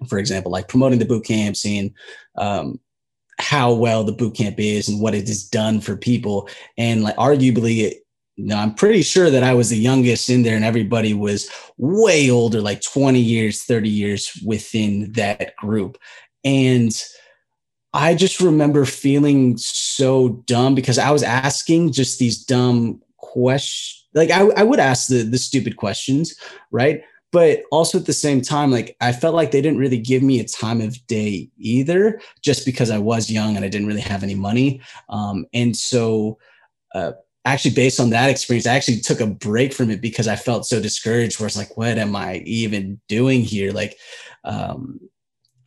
for 0.08 0.18
example, 0.18 0.50
like 0.50 0.68
promoting 0.68 0.98
the 0.98 1.04
boot 1.04 1.24
camp, 1.24 1.56
seeing 1.56 1.94
um, 2.36 2.80
how 3.38 3.72
well 3.72 4.04
the 4.04 4.12
boot 4.12 4.34
camp 4.34 4.56
is 4.58 4.88
and 4.88 5.00
what 5.00 5.14
it 5.14 5.28
has 5.28 5.44
done 5.44 5.80
for 5.80 5.96
people. 5.96 6.48
And 6.78 7.02
like 7.02 7.16
arguably, 7.16 7.94
you 8.36 8.46
know, 8.46 8.56
I'm 8.56 8.74
pretty 8.74 9.02
sure 9.02 9.30
that 9.30 9.42
I 9.42 9.54
was 9.54 9.70
the 9.70 9.76
youngest 9.76 10.30
in 10.30 10.42
there 10.42 10.56
and 10.56 10.64
everybody 10.64 11.14
was 11.14 11.50
way 11.76 12.30
older, 12.30 12.60
like 12.60 12.82
20 12.82 13.18
years, 13.18 13.64
30 13.64 13.88
years 13.88 14.40
within 14.44 15.12
that 15.12 15.56
group. 15.56 15.98
And 16.44 16.92
I 17.92 18.14
just 18.14 18.40
remember 18.40 18.84
feeling 18.84 19.56
so 19.56 20.28
dumb 20.46 20.74
because 20.74 20.98
I 20.98 21.10
was 21.10 21.22
asking 21.22 21.92
just 21.92 22.18
these 22.18 22.44
dumb 22.44 23.00
questions. 23.16 24.04
Like 24.14 24.30
I, 24.30 24.46
I 24.56 24.62
would 24.62 24.80
ask 24.80 25.08
the 25.08 25.22
the 25.22 25.38
stupid 25.38 25.76
questions, 25.76 26.34
right? 26.70 27.02
But 27.36 27.64
also 27.70 27.98
at 27.98 28.06
the 28.06 28.14
same 28.14 28.40
time 28.40 28.70
like 28.70 28.96
i 29.02 29.12
felt 29.12 29.34
like 29.34 29.50
they 29.50 29.60
didn't 29.60 29.78
really 29.78 29.98
give 29.98 30.22
me 30.22 30.40
a 30.40 30.48
time 30.48 30.80
of 30.80 31.06
day 31.06 31.46
either 31.58 32.18
just 32.40 32.64
because 32.64 32.90
i 32.90 32.96
was 32.96 33.30
young 33.30 33.56
and 33.56 33.62
i 33.62 33.68
didn't 33.68 33.86
really 33.86 34.00
have 34.00 34.22
any 34.22 34.34
money. 34.34 34.80
Um, 35.10 35.44
and 35.52 35.76
so 35.76 36.38
uh, 36.94 37.12
actually 37.44 37.74
based 37.74 38.00
on 38.00 38.08
that 38.08 38.30
experience 38.30 38.66
i 38.66 38.74
actually 38.74 39.00
took 39.00 39.20
a 39.20 39.26
break 39.26 39.74
from 39.74 39.90
it 39.90 40.00
because 40.00 40.26
i 40.28 40.34
felt 40.34 40.64
so 40.64 40.80
discouraged 40.80 41.38
where 41.38 41.46
it's 41.46 41.58
like 41.58 41.76
what 41.76 41.98
am 41.98 42.16
i 42.16 42.36
even 42.46 42.98
doing 43.06 43.42
here? 43.42 43.70
Like 43.70 43.98
um, 44.44 44.98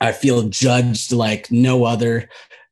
i 0.02 0.12
feel 0.12 0.50
judged 0.50 1.12
like 1.12 1.52
no 1.52 1.84
other. 1.84 2.30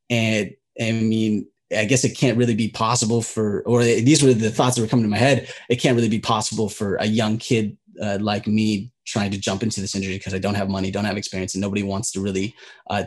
And 0.10 0.56
i 0.82 0.92
mean 0.92 1.46
I 1.70 1.84
guess 1.84 2.06
it 2.06 2.18
can't 2.18 2.38
really 2.38 2.56
be 2.56 2.70
possible 2.70 3.22
for, 3.22 3.62
or 3.64 3.84
these 3.84 4.24
were 4.24 4.34
the 4.34 4.50
thoughts 4.50 4.78
that 4.78 4.82
were 4.82 4.88
coming 4.88 5.04
to 5.04 5.10
my 5.10 5.18
head. 5.18 5.52
It 5.70 5.82
can't 5.82 5.98
really 5.98 6.08
be 6.08 6.18
possible 6.18 6.70
for 6.70 6.96
a 6.96 7.06
young 7.06 7.38
kid 7.38 7.76
uh, 8.02 8.18
like 8.22 8.48
me 8.48 8.92
trying 9.06 9.32
to 9.32 9.38
jump 9.38 9.64
into 9.64 9.82
this 9.82 9.96
industry 9.96 10.18
because 10.18 10.34
I 10.34 10.40
don't 10.40 10.56
have 10.56 10.70
money, 10.70 10.92
don't 10.92 11.06
have 11.06 11.18
experience, 11.18 11.56
and 11.56 11.62
nobody 11.62 11.84
wants 11.84 12.12
to 12.12 12.22
really 12.22 12.56
uh, 12.90 13.06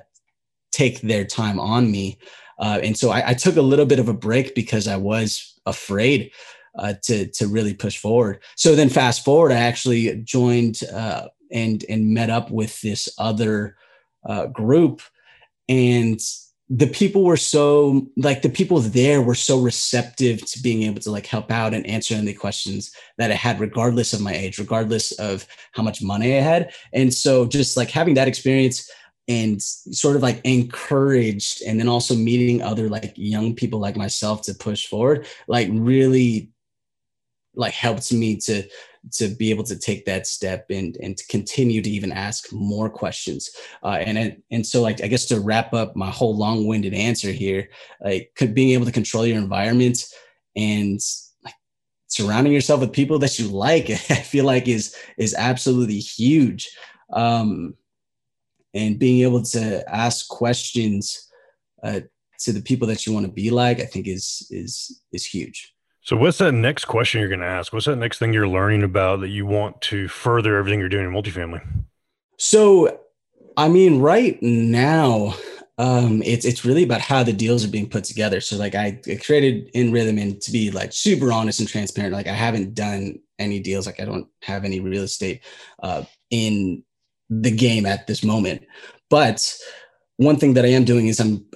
take 0.73 1.01
their 1.01 1.25
time 1.25 1.59
on 1.59 1.91
me. 1.91 2.19
Uh, 2.59 2.81
and 2.83 2.97
so 2.97 3.11
I, 3.11 3.31
I, 3.31 3.35
took 3.35 3.57
a 3.57 3.63
little 3.63 3.87
bit 3.87 3.99
of 3.99 4.09
a 4.09 4.15
break 4.15 4.55
because 4.55 4.87
I 4.87 4.97
was 4.97 5.59
afraid 5.65 6.31
uh, 6.79 6.95
to 7.05 7.27
to 7.27 7.47
really 7.47 7.75
push 7.75 7.97
forward. 7.97 8.43
So 8.57 8.75
then, 8.75 8.89
fast 8.89 9.25
forward, 9.25 9.53
I 9.53 9.57
actually 9.57 10.17
joined 10.23 10.83
uh, 10.93 11.29
and 11.51 11.85
and 11.89 12.13
met 12.13 12.31
up 12.31 12.51
with 12.51 12.81
this 12.83 13.09
other 13.19 13.77
uh, 14.27 14.47
group, 14.47 15.01
and 15.69 16.21
the 16.73 16.87
people 16.87 17.25
were 17.25 17.37
so 17.37 18.07
like 18.17 18.43
the 18.43 18.49
people 18.49 18.79
there 18.79 19.21
were 19.21 19.35
so 19.35 19.61
receptive 19.61 20.47
to 20.47 20.63
being 20.63 20.85
able 20.85 21.01
to 21.01 21.11
like 21.11 21.27
help 21.27 21.51
out 21.51 21.75
and 21.75 21.85
answer 21.85 22.15
any 22.15 22.33
questions 22.33 22.95
that 23.19 23.33
I 23.33 23.35
had, 23.35 23.59
regardless 23.59 24.13
of 24.13 24.21
my 24.21 24.33
age, 24.33 24.57
regardless 24.59 25.11
of 25.13 25.47
how 25.73 25.83
much 25.83 26.01
money 26.01 26.39
I 26.39 26.41
had. 26.41 26.73
And 26.93 27.13
so 27.13 27.45
just 27.45 27.77
like 27.77 27.91
having 27.91 28.15
that 28.15 28.29
experience 28.29 28.89
and 29.27 29.61
sort 29.61 30.15
of 30.15 30.23
like 30.23 30.41
encouraged 30.45 31.63
and 31.63 31.81
then 31.81 31.89
also 31.89 32.15
meeting 32.15 32.63
other 32.63 32.89
like 32.89 33.15
young 33.17 33.55
people 33.55 33.81
like 33.81 33.97
myself 33.97 34.43
to 34.43 34.55
push 34.55 34.87
forward, 34.87 35.27
like 35.49 35.69
really 35.73 36.51
like 37.55 37.75
helped 37.75 38.13
me 38.13 38.37
to 38.37 38.63
to 39.13 39.29
be 39.29 39.51
able 39.51 39.65
to 39.65 39.79
take 39.79 40.05
that 40.05 40.27
step 40.27 40.67
and 40.71 40.97
and 41.03 41.17
to 41.17 41.27
continue 41.29 41.81
to 41.81 41.91
even 41.91 42.13
ask 42.13 42.53
more 42.53 42.91
questions. 42.91 43.51
Uh, 43.83 43.99
and 44.01 44.43
and 44.51 44.67
so 44.67 44.83
like 44.83 45.03
i 45.03 45.07
guess 45.07 45.27
to 45.27 45.41
wrap 45.41 45.73
up 45.73 45.97
my 45.97 46.11
whole 46.11 46.37
long-winded 46.37 46.95
answer 46.95 47.31
here 47.31 47.69
like 48.01 48.33
could 48.37 48.55
being 48.55 48.71
able 48.71 48.87
to 48.87 48.93
control 48.93 49.27
your 49.27 49.39
environment 49.39 50.05
and 50.57 51.01
like 51.45 51.55
surrounding 52.07 52.53
yourself 52.53 52.81
with 52.81 52.93
people 52.93 53.19
that 53.19 53.39
you 53.39 53.49
like 53.49 53.91
i 54.11 54.15
feel 54.15 54.45
like 54.45 54.69
is 54.69 54.95
is 55.17 55.35
absolutely 55.35 55.99
huge. 55.99 56.71
Um 57.13 57.75
and 58.73 59.01
being 59.01 59.23
able 59.23 59.43
to 59.43 59.83
ask 59.93 60.29
questions 60.29 61.29
uh, 61.83 62.01
to 62.39 62.53
the 62.53 62.63
people 62.63 62.87
that 62.87 63.05
you 63.05 63.13
want 63.13 63.27
to 63.27 63.33
be 63.33 63.51
like 63.51 63.81
i 63.81 63.85
think 63.85 64.07
is 64.07 64.47
is 64.51 65.03
is 65.13 65.25
huge 65.25 65.75
so, 66.03 66.17
what's 66.17 66.39
that 66.39 66.53
next 66.53 66.87
question 66.87 67.21
you're 67.21 67.29
going 67.29 67.41
to 67.41 67.47
ask? 67.47 67.73
What's 67.73 67.87
that 67.87 67.97
next 67.97 68.19
thing 68.19 68.33
you're 68.33 68.49
learning 68.49 68.83
about 68.83 69.21
that 69.21 69.29
you 69.29 69.45
want 69.45 69.81
to 69.83 70.09
further 70.09 70.57
everything 70.57 70.81
you're 70.81 70.89
doing 70.89 71.07
in 71.07 71.13
multifamily? 71.13 71.63
So, 72.39 73.01
I 73.57 73.69
mean, 73.69 74.01
right 74.01 74.43
now, 74.43 75.35
um, 75.77 76.23
it's 76.23 76.47
it's 76.47 76.65
really 76.65 76.85
about 76.85 77.03
how 77.03 77.23
the 77.23 77.35
deals 77.35 77.65
are 77.65 77.71
being 77.71 77.89
put 77.89 78.05
together. 78.05 78.41
So, 78.41 78.57
like, 78.57 78.75
I, 78.75 78.99
created 79.25 79.71
in 79.75 79.93
Rhythm, 79.93 80.19
and 80.19 80.41
to 80.41 80.51
be 80.51 80.71
like 80.71 80.93
super 80.93 81.33
honest 81.33 81.61
and 81.61 81.69
transparent, 81.69 82.15
like, 82.15 82.27
I 82.27 82.33
haven't 82.33 82.75
done 82.75 83.19
any 83.39 83.61
deals. 83.61 83.87
Like, 83.87 84.01
I 84.01 84.07
don't 84.07 84.27
have 84.43 84.65
any 84.65 84.81
real 84.81 85.03
estate 85.03 85.43
uh, 85.83 86.05
in 86.31 86.83
the 87.29 87.51
game 87.51 87.85
at 87.85 88.07
this 88.07 88.25
moment. 88.25 88.63
But 89.11 89.55
one 90.17 90.37
thing 90.37 90.55
that 90.55 90.65
I 90.65 90.69
am 90.69 90.85
doing 90.85 91.09
is 91.09 91.21
I'm 91.21 91.47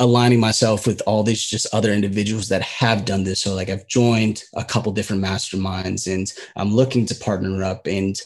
aligning 0.00 0.40
myself 0.40 0.86
with 0.86 1.00
all 1.06 1.22
these 1.22 1.44
just 1.44 1.66
other 1.74 1.92
individuals 1.92 2.48
that 2.48 2.62
have 2.62 3.04
done 3.04 3.24
this. 3.24 3.40
So 3.40 3.54
like 3.54 3.70
I've 3.70 3.86
joined 3.86 4.42
a 4.54 4.64
couple 4.64 4.92
different 4.92 5.22
masterminds 5.22 6.12
and 6.12 6.32
I'm 6.56 6.74
looking 6.74 7.06
to 7.06 7.14
partner 7.14 7.62
up 7.64 7.86
and 7.86 8.20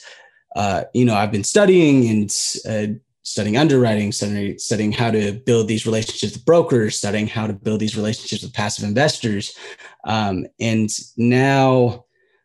uh, 0.56 0.84
you 0.94 1.04
know, 1.04 1.14
I've 1.14 1.30
been 1.30 1.44
studying 1.44 2.08
and 2.08 2.36
uh, 2.68 2.94
studying 3.22 3.56
underwriting, 3.56 4.10
studying, 4.10 4.58
studying 4.58 4.90
how 4.90 5.10
to 5.12 5.32
build 5.32 5.68
these 5.68 5.86
relationships 5.86 6.32
with 6.32 6.44
brokers, 6.44 6.96
studying 6.96 7.28
how 7.28 7.46
to 7.46 7.52
build 7.52 7.80
these 7.80 7.96
relationships 7.96 8.42
with 8.42 8.52
passive 8.52 8.84
investors. 8.84 9.56
Um, 10.04 10.46
and 10.58 10.90
now 11.16 12.04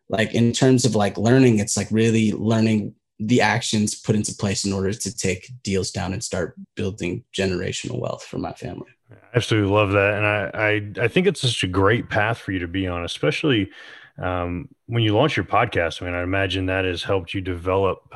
like 0.09 0.33
in 0.35 0.51
terms 0.51 0.85
of 0.85 0.95
like 0.95 1.17
learning, 1.17 1.59
it's 1.59 1.77
like 1.77 1.87
really 1.89 2.31
learning 2.33 2.93
the 3.19 3.41
actions 3.41 3.95
put 3.95 4.15
into 4.15 4.35
place 4.35 4.65
in 4.65 4.73
order 4.73 4.93
to 4.93 5.17
take 5.17 5.49
deals 5.63 5.91
down 5.91 6.13
and 6.13 6.23
start 6.23 6.55
building 6.75 7.23
generational 7.35 7.99
wealth 7.99 8.23
for 8.23 8.37
my 8.37 8.53
family. 8.53 8.94
I 9.11 9.15
absolutely 9.35 9.71
love 9.71 9.91
that, 9.91 10.13
and 10.15 10.25
I, 10.25 11.01
I 11.01 11.05
I 11.05 11.07
think 11.07 11.27
it's 11.27 11.41
such 11.41 11.63
a 11.63 11.67
great 11.67 12.09
path 12.09 12.39
for 12.39 12.51
you 12.51 12.59
to 12.59 12.67
be 12.67 12.87
on, 12.87 13.03
especially 13.03 13.69
um, 14.17 14.69
when 14.87 15.03
you 15.03 15.15
launch 15.15 15.37
your 15.37 15.45
podcast. 15.45 16.01
I 16.01 16.05
mean, 16.05 16.15
I 16.15 16.23
imagine 16.23 16.65
that 16.67 16.85
has 16.85 17.03
helped 17.03 17.33
you 17.33 17.41
develop 17.41 18.13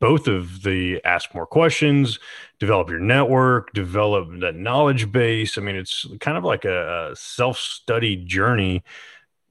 both 0.00 0.28
of 0.28 0.62
the 0.62 1.00
ask 1.04 1.34
more 1.34 1.46
questions, 1.46 2.18
develop 2.60 2.90
your 2.90 3.00
network, 3.00 3.72
develop 3.72 4.28
that 4.40 4.54
knowledge 4.54 5.10
base. 5.10 5.58
I 5.58 5.60
mean, 5.60 5.76
it's 5.76 6.06
kind 6.20 6.38
of 6.38 6.44
like 6.44 6.64
a, 6.64 7.10
a 7.12 7.16
self 7.16 7.58
study 7.58 8.16
journey, 8.16 8.84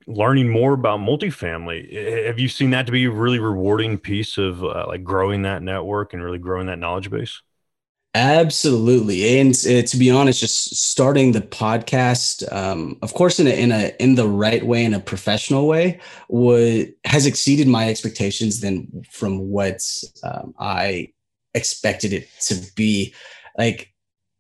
learning 0.08 0.50
more 0.50 0.74
about 0.74 1.00
multifamily. 1.02 2.26
Have 2.28 2.40
you 2.40 2.50
seen 2.50 2.72
that 2.72 2.86
to 2.88 2.92
be 2.92 3.06
a 3.06 3.12
really 3.12 3.40
rewarding 3.40 3.98
piece 3.98 4.38
of 4.38 4.64
uh, 4.64 4.86
like 4.88 5.04
growing 5.04 5.44
that 5.44 5.64
network 5.64 6.14
and 6.14 6.24
really 6.24 6.40
growing 6.40 6.68
that 6.68 6.80
knowledge 6.80 7.10
base? 7.12 7.42
Absolutely, 8.16 9.40
and 9.40 9.52
uh, 9.70 9.84
to 9.84 9.98
be 9.98 10.10
honest, 10.10 10.40
just 10.40 10.76
starting 10.76 11.34
the 11.34 11.42
podcast, 11.42 12.52
um, 12.52 12.98
of 13.04 13.14
course, 13.14 13.40
in 13.40 13.46
a 13.46 13.52
in 13.52 13.72
a 13.72 13.92
in 14.00 14.16
the 14.16 14.28
right 14.28 14.66
way, 14.66 14.84
in 14.84 14.96
a 14.96 15.00
professional 15.00 15.68
way, 15.68 16.00
would 16.30 16.94
has 17.06 17.28
exceeded 17.28 17.68
my 17.68 17.88
expectations 17.90 18.60
than 18.62 19.04
from 19.12 19.50
what 19.50 19.82
um, 20.24 20.56
I 20.58 21.10
expected 21.54 22.12
it 22.12 22.28
to 22.48 22.56
be. 22.76 23.14
Like, 23.58 23.92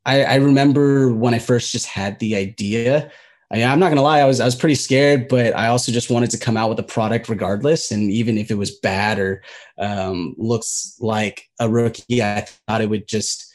I, 0.06 0.24
I 0.24 0.36
remember 0.36 1.14
when 1.14 1.34
I 1.36 1.40
first 1.40 1.72
just 1.72 1.86
had 1.88 2.18
the 2.20 2.36
idea. 2.36 3.12
I, 3.52 3.64
I'm 3.64 3.80
not 3.80 3.90
gonna 3.90 4.02
lie, 4.02 4.22
I 4.22 4.26
was 4.26 4.40
I 4.40 4.46
was 4.46 4.56
pretty 4.56 4.76
scared, 4.76 5.28
but 5.28 5.56
I 5.56 5.68
also 5.68 5.92
just 5.92 6.10
wanted 6.10 6.32
to 6.32 6.40
come 6.40 6.58
out 6.58 6.70
with 6.70 6.80
a 6.80 6.84
product 6.84 7.30
regardless, 7.30 7.92
and 7.92 8.12
even 8.12 8.38
if 8.40 8.50
it 8.50 8.56
was 8.58 8.72
bad 8.80 9.20
or 9.20 9.44
um, 9.78 10.36
looks 10.38 10.96
like 11.00 11.44
a 11.60 11.70
rookie, 11.70 12.24
I 12.24 12.42
thought 12.68 12.82
it 12.82 12.90
would 12.90 13.08
just 13.08 13.47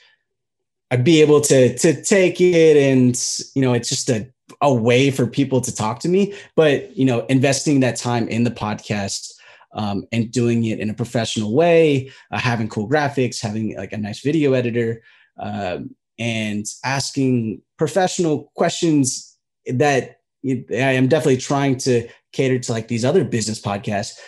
I'd 0.92 1.04
be 1.04 1.20
able 1.22 1.40
to 1.42 1.76
to 1.78 2.02
take 2.02 2.40
it 2.40 2.76
and 2.76 3.18
you 3.54 3.62
know 3.62 3.72
it's 3.72 3.88
just 3.88 4.08
a 4.10 4.28
a 4.60 4.72
way 4.72 5.10
for 5.10 5.26
people 5.26 5.60
to 5.60 5.74
talk 5.74 5.98
to 6.00 6.08
me. 6.08 6.34
But 6.54 6.96
you 6.96 7.04
know 7.04 7.26
investing 7.26 7.80
that 7.80 7.96
time 7.96 8.28
in 8.28 8.44
the 8.44 8.50
podcast 8.50 9.32
um, 9.74 10.06
and 10.12 10.30
doing 10.30 10.64
it 10.64 10.80
in 10.80 10.90
a 10.90 10.94
professional 10.94 11.54
way 11.54 12.10
uh, 12.30 12.38
having 12.38 12.68
cool 12.68 12.88
graphics 12.88 13.40
having 13.40 13.76
like 13.76 13.92
a 13.92 13.98
nice 13.98 14.20
video 14.20 14.52
editor 14.52 15.02
um, 15.38 15.94
and 16.18 16.66
asking 16.84 17.62
professional 17.78 18.52
questions 18.54 19.36
that 19.66 20.20
i 20.46 20.74
am 20.74 21.08
definitely 21.08 21.36
trying 21.36 21.76
to 21.76 22.06
cater 22.32 22.58
to 22.58 22.72
like 22.72 22.88
these 22.88 23.04
other 23.04 23.24
business 23.24 23.60
podcasts 23.60 24.18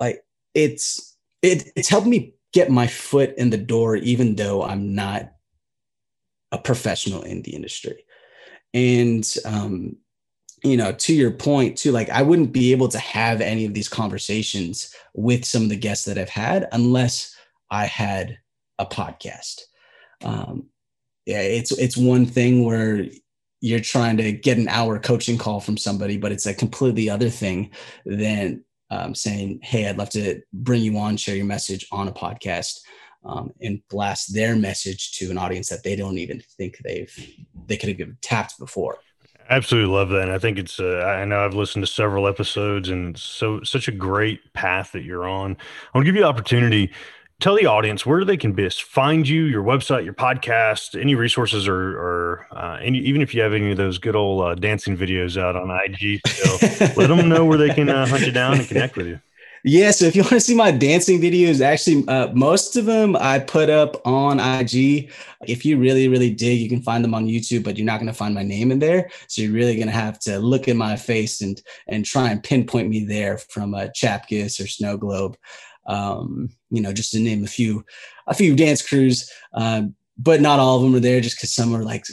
like 0.00 0.24
it's 0.54 1.16
it, 1.42 1.70
it's 1.76 1.88
helped 1.88 2.06
me 2.06 2.34
get 2.52 2.70
my 2.70 2.86
foot 2.86 3.34
in 3.36 3.50
the 3.50 3.58
door 3.58 3.96
even 3.96 4.36
though 4.36 4.62
i'm 4.62 4.94
not 4.94 5.32
a 6.52 6.58
professional 6.58 7.22
in 7.22 7.42
the 7.42 7.54
industry. 7.54 8.04
And, 8.74 9.28
um, 9.44 9.96
you 10.62 10.76
know, 10.76 10.92
to 10.92 11.12
your 11.12 11.32
point, 11.32 11.76
too, 11.76 11.90
like 11.90 12.08
I 12.10 12.22
wouldn't 12.22 12.52
be 12.52 12.70
able 12.70 12.88
to 12.88 12.98
have 12.98 13.40
any 13.40 13.64
of 13.64 13.74
these 13.74 13.88
conversations 13.88 14.94
with 15.14 15.44
some 15.44 15.64
of 15.64 15.68
the 15.70 15.76
guests 15.76 16.04
that 16.04 16.18
I've 16.18 16.28
had 16.28 16.68
unless 16.72 17.34
I 17.70 17.86
had 17.86 18.38
a 18.78 18.86
podcast. 18.86 19.62
Um, 20.22 20.68
yeah, 21.26 21.40
it's 21.40 21.72
it's 21.72 21.96
one 21.96 22.26
thing 22.26 22.64
where 22.64 23.06
you're 23.60 23.80
trying 23.80 24.16
to 24.18 24.32
get 24.32 24.58
an 24.58 24.68
hour 24.68 24.98
coaching 24.98 25.38
call 25.38 25.60
from 25.60 25.76
somebody, 25.76 26.16
but 26.16 26.32
it's 26.32 26.46
a 26.46 26.54
completely 26.54 27.08
other 27.08 27.30
thing 27.30 27.70
than 28.04 28.64
um, 28.90 29.14
saying, 29.14 29.60
"Hey, 29.62 29.88
I'd 29.88 29.98
love 29.98 30.10
to 30.10 30.42
bring 30.52 30.82
you 30.82 30.98
on, 30.98 31.16
share 31.16 31.36
your 31.36 31.44
message 31.44 31.86
on 31.90 32.08
a 32.08 32.12
podcast." 32.12 32.80
Um, 33.24 33.52
and 33.60 33.80
blast 33.88 34.34
their 34.34 34.56
message 34.56 35.12
to 35.18 35.30
an 35.30 35.38
audience 35.38 35.68
that 35.68 35.82
they 35.82 35.96
don't 35.96 36.18
even 36.18 36.42
think 36.56 36.78
they've 36.78 37.14
they 37.66 37.76
could 37.76 37.98
have 37.98 38.20
tapped 38.20 38.58
before. 38.58 38.98
Absolutely 39.48 39.92
love 39.92 40.08
that. 40.10 40.22
And 40.22 40.32
I 40.32 40.38
think 40.38 40.58
it's, 40.58 40.80
uh, 40.80 41.04
I 41.06 41.24
know 41.24 41.44
I've 41.44 41.54
listened 41.54 41.84
to 41.84 41.90
several 41.90 42.26
episodes 42.26 42.88
and 42.88 43.18
so, 43.18 43.62
such 43.62 43.88
a 43.88 43.92
great 43.92 44.52
path 44.52 44.92
that 44.92 45.02
you're 45.02 45.28
on. 45.28 45.52
I 45.52 45.98
want 45.98 46.04
to 46.04 46.08
give 46.08 46.14
you 46.14 46.22
the 46.22 46.28
opportunity. 46.28 46.90
Tell 47.40 47.56
the 47.56 47.66
audience 47.66 48.06
where 48.06 48.24
they 48.24 48.36
can 48.36 48.52
best 48.52 48.84
find 48.84 49.28
you, 49.28 49.44
your 49.44 49.64
website, 49.64 50.04
your 50.04 50.14
podcast, 50.14 50.98
any 50.98 51.16
resources, 51.16 51.66
or, 51.66 51.98
or 51.98 52.46
uh, 52.52 52.78
any, 52.80 52.98
even 52.98 53.20
if 53.20 53.34
you 53.34 53.42
have 53.42 53.52
any 53.52 53.72
of 53.72 53.76
those 53.76 53.98
good 53.98 54.14
old 54.14 54.44
uh, 54.44 54.54
dancing 54.54 54.96
videos 54.96 55.36
out 55.36 55.56
on 55.56 55.68
IG, 55.70 56.20
so 56.28 56.92
let 56.96 57.08
them 57.08 57.28
know 57.28 57.44
where 57.44 57.58
they 57.58 57.74
can 57.74 57.88
uh, 57.88 58.06
hunt 58.06 58.24
you 58.24 58.30
down 58.30 58.54
and 58.54 58.68
connect 58.68 58.96
with 58.96 59.08
you. 59.08 59.20
Yeah, 59.64 59.92
so 59.92 60.06
if 60.06 60.16
you 60.16 60.22
want 60.22 60.32
to 60.32 60.40
see 60.40 60.54
my 60.54 60.70
dancing 60.70 61.20
videos, 61.20 61.60
actually, 61.60 62.06
uh, 62.08 62.32
most 62.32 62.76
of 62.76 62.86
them 62.86 63.16
I 63.16 63.38
put 63.38 63.70
up 63.70 64.04
on 64.06 64.40
IG. 64.40 65.10
If 65.46 65.64
you 65.64 65.78
really, 65.78 66.08
really 66.08 66.30
dig, 66.34 66.60
you 66.60 66.68
can 66.68 66.82
find 66.82 67.04
them 67.04 67.14
on 67.14 67.26
YouTube, 67.26 67.64
but 67.64 67.76
you're 67.76 67.86
not 67.86 67.98
going 67.98 68.08
to 68.08 68.16
find 68.16 68.34
my 68.34 68.42
name 68.42 68.72
in 68.72 68.78
there. 68.78 69.10
So 69.28 69.42
you're 69.42 69.52
really 69.52 69.76
going 69.76 69.88
to 69.88 69.92
have 69.92 70.18
to 70.20 70.38
look 70.38 70.68
at 70.68 70.76
my 70.76 70.96
face 70.96 71.40
and 71.40 71.60
and 71.86 72.04
try 72.04 72.30
and 72.30 72.42
pinpoint 72.42 72.88
me 72.88 73.04
there 73.04 73.38
from 73.38 73.74
a 73.74 73.88
Chapkis 73.88 74.62
or 74.62 74.66
Snow 74.66 74.96
Globe, 74.96 75.36
um, 75.86 76.48
you 76.70 76.80
know, 76.80 76.92
just 76.92 77.12
to 77.12 77.20
name 77.20 77.44
a 77.44 77.48
few, 77.48 77.84
a 78.26 78.34
few 78.34 78.56
dance 78.56 78.86
crews. 78.86 79.30
Uh, 79.54 79.82
but 80.18 80.40
not 80.40 80.60
all 80.60 80.76
of 80.76 80.82
them 80.82 80.94
are 80.94 81.00
there, 81.00 81.20
just 81.20 81.36
because 81.36 81.52
some 81.52 81.74
are 81.74 81.84
like, 81.84 82.04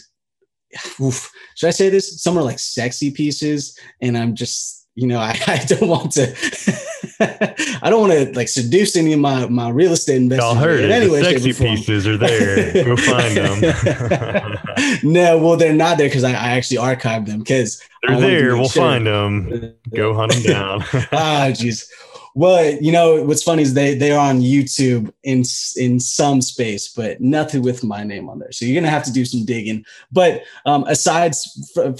oof, 1.01 1.31
should 1.55 1.67
I 1.67 1.71
say 1.71 1.89
this? 1.89 2.21
Some 2.21 2.37
are 2.37 2.43
like 2.43 2.59
sexy 2.59 3.11
pieces, 3.11 3.77
and 4.01 4.17
I'm 4.17 4.35
just, 4.35 4.87
you 4.95 5.07
know, 5.07 5.19
I, 5.19 5.39
I 5.47 5.57
don't 5.65 5.87
want 5.87 6.11
to. 6.13 6.35
I 7.81 7.89
don't 7.89 7.99
want 7.99 8.13
to 8.13 8.33
like 8.33 8.47
seduce 8.47 8.95
any 8.95 9.11
of 9.11 9.19
my 9.19 9.45
my 9.47 9.69
real 9.69 9.91
estate 9.91 10.17
investors. 10.17 10.45
Y'all 10.45 10.55
heard 10.55 10.79
it. 10.79 10.89
Anyway, 10.89 11.19
the 11.19 11.25
sexy 11.25 11.53
pieces 11.53 12.07
are 12.07 12.15
there. 12.15 12.85
Go 12.85 12.95
find 12.95 13.35
them. 13.35 14.99
no, 15.03 15.37
well, 15.37 15.57
they're 15.57 15.73
not 15.73 15.97
there 15.97 16.07
because 16.07 16.23
I, 16.23 16.31
I, 16.31 16.51
actually 16.51 16.77
archived 16.77 17.25
them 17.25 17.39
because 17.39 17.81
they're 18.03 18.21
there. 18.21 18.55
We'll 18.55 18.69
sure. 18.69 18.83
find 18.83 19.05
them. 19.05 19.75
Go 19.93 20.13
hunt 20.13 20.31
them 20.31 20.43
down. 20.43 20.81
ah, 21.11 21.49
jeez. 21.49 21.89
Well, 22.35 22.77
you 22.79 22.93
know 22.93 23.21
what's 23.23 23.43
funny 23.43 23.63
is 23.63 23.73
they 23.73 23.95
they 23.95 24.13
are 24.13 24.29
on 24.29 24.39
YouTube 24.39 25.11
in 25.23 25.43
in 25.75 25.99
some 25.99 26.41
space, 26.41 26.87
but 26.87 27.19
nothing 27.19 27.63
with 27.63 27.83
my 27.83 28.05
name 28.05 28.29
on 28.29 28.39
there. 28.39 28.53
So 28.53 28.63
you're 28.63 28.79
gonna 28.79 28.91
have 28.91 29.03
to 29.05 29.11
do 29.11 29.25
some 29.25 29.43
digging. 29.43 29.83
But 30.09 30.43
um, 30.65 30.85
aside 30.85 31.33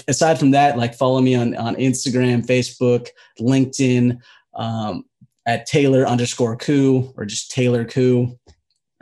aside 0.08 0.38
from 0.38 0.52
that, 0.52 0.78
like 0.78 0.94
follow 0.94 1.20
me 1.20 1.34
on 1.34 1.54
on 1.56 1.76
Instagram, 1.76 2.46
Facebook, 2.46 3.08
LinkedIn 3.38 4.18
um, 4.54 5.04
at 5.50 5.66
Taylor 5.66 6.06
underscore 6.06 6.56
Koo 6.56 7.12
or 7.16 7.24
just 7.24 7.50
Taylor 7.50 7.84
Koo. 7.84 8.38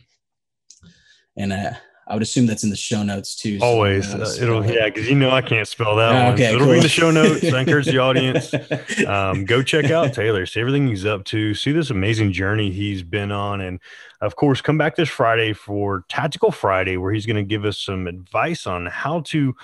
And 1.36 1.52
uh, 1.52 1.72
I 2.10 2.14
would 2.14 2.24
assume 2.24 2.46
that's 2.46 2.64
in 2.64 2.70
the 2.70 2.76
show 2.76 3.04
notes 3.04 3.36
too. 3.36 3.60
So 3.60 3.64
Always, 3.64 4.12
uh, 4.12 4.34
it'll 4.40 4.66
yeah, 4.66 4.86
because 4.86 5.08
you 5.08 5.14
know 5.14 5.30
I 5.30 5.42
can't 5.42 5.68
spell 5.68 5.94
that 5.94 6.12
one. 6.12 6.34
Okay, 6.34 6.48
so 6.48 6.56
it'll 6.56 6.66
cool. 6.66 6.72
be 6.72 6.78
in 6.78 6.82
the 6.82 6.88
show 6.88 7.12
notes. 7.12 7.44
I 7.52 7.60
encourage 7.60 7.86
the 7.86 7.98
audience 7.98 8.52
um, 9.06 9.44
go 9.44 9.62
check 9.62 9.92
out 9.92 10.12
Taylor. 10.12 10.44
See 10.44 10.58
everything 10.58 10.88
he's 10.88 11.06
up 11.06 11.22
to. 11.26 11.54
See 11.54 11.70
this 11.70 11.90
amazing 11.90 12.32
journey 12.32 12.72
he's 12.72 13.04
been 13.04 13.30
on, 13.30 13.60
and 13.60 13.78
of 14.20 14.34
course, 14.34 14.60
come 14.60 14.76
back 14.76 14.96
this 14.96 15.08
Friday 15.08 15.52
for 15.52 16.04
Tactical 16.08 16.50
Friday, 16.50 16.96
where 16.96 17.12
he's 17.12 17.26
going 17.26 17.36
to 17.36 17.44
give 17.44 17.64
us 17.64 17.78
some 17.78 18.08
advice 18.08 18.66
on 18.66 18.86
how 18.86 19.20
to 19.26 19.54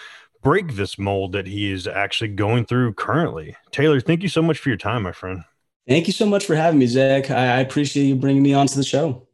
break 0.40 0.76
this 0.76 1.00
mold 1.00 1.32
that 1.32 1.48
he 1.48 1.72
is 1.72 1.88
actually 1.88 2.28
going 2.28 2.64
through 2.64 2.94
currently. 2.94 3.56
Taylor, 3.72 4.00
thank 4.00 4.22
you 4.22 4.28
so 4.28 4.40
much 4.40 4.58
for 4.60 4.68
your 4.68 4.78
time, 4.78 5.02
my 5.02 5.10
friend. 5.10 5.42
Thank 5.88 6.06
you 6.06 6.12
so 6.12 6.26
much 6.26 6.46
for 6.46 6.54
having 6.54 6.78
me, 6.78 6.86
Zach. 6.86 7.28
I, 7.28 7.56
I 7.56 7.60
appreciate 7.60 8.04
you 8.04 8.14
bringing 8.14 8.44
me 8.44 8.54
onto 8.54 8.76
the 8.76 8.84
show. 8.84 9.25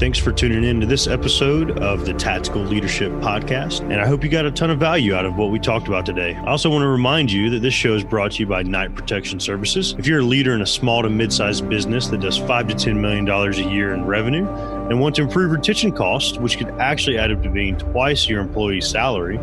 Thanks 0.00 0.18
for 0.18 0.32
tuning 0.32 0.64
in 0.64 0.80
to 0.80 0.86
this 0.86 1.06
episode 1.06 1.78
of 1.78 2.06
the 2.06 2.14
Tactical 2.14 2.62
Leadership 2.62 3.12
Podcast. 3.20 3.80
And 3.80 4.00
I 4.00 4.06
hope 4.06 4.24
you 4.24 4.30
got 4.30 4.46
a 4.46 4.50
ton 4.50 4.70
of 4.70 4.78
value 4.78 5.14
out 5.14 5.26
of 5.26 5.36
what 5.36 5.50
we 5.50 5.58
talked 5.58 5.88
about 5.88 6.06
today. 6.06 6.34
I 6.34 6.46
also 6.46 6.70
want 6.70 6.80
to 6.82 6.88
remind 6.88 7.30
you 7.30 7.50
that 7.50 7.60
this 7.60 7.74
show 7.74 7.92
is 7.92 8.02
brought 8.02 8.32
to 8.32 8.38
you 8.38 8.46
by 8.46 8.62
Night 8.62 8.94
Protection 8.94 9.38
Services. 9.38 9.94
If 9.98 10.06
you're 10.06 10.20
a 10.20 10.24
leader 10.24 10.54
in 10.54 10.62
a 10.62 10.66
small 10.66 11.02
to 11.02 11.10
mid 11.10 11.34
sized 11.34 11.68
business 11.68 12.06
that 12.06 12.22
does 12.22 12.38
five 12.38 12.66
to 12.68 12.74
$10 12.74 12.96
million 12.96 13.28
a 13.28 13.50
year 13.70 13.92
in 13.92 14.06
revenue 14.06 14.48
and 14.88 14.98
want 14.98 15.16
to 15.16 15.22
improve 15.22 15.52
retention 15.52 15.92
costs, 15.92 16.38
which 16.38 16.56
could 16.56 16.70
actually 16.80 17.18
add 17.18 17.30
up 17.30 17.42
to 17.42 17.50
being 17.50 17.76
twice 17.76 18.26
your 18.26 18.40
employee's 18.40 18.88
salary, 18.88 19.38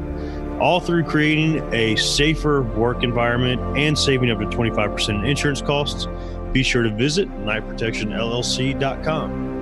all 0.59 0.79
through 0.79 1.03
creating 1.03 1.61
a 1.71 1.95
safer 1.97 2.63
work 2.63 3.03
environment 3.03 3.61
and 3.77 3.95
saving 3.95 4.31
up 4.31 4.39
to 4.39 4.45
25% 4.45 5.09
in 5.09 5.23
insurance 5.23 5.61
costs, 5.61 6.07
be 6.51 6.63
sure 6.63 6.81
to 6.81 6.89
visit 6.89 7.29
knightprotectionllc.com. 7.29 9.56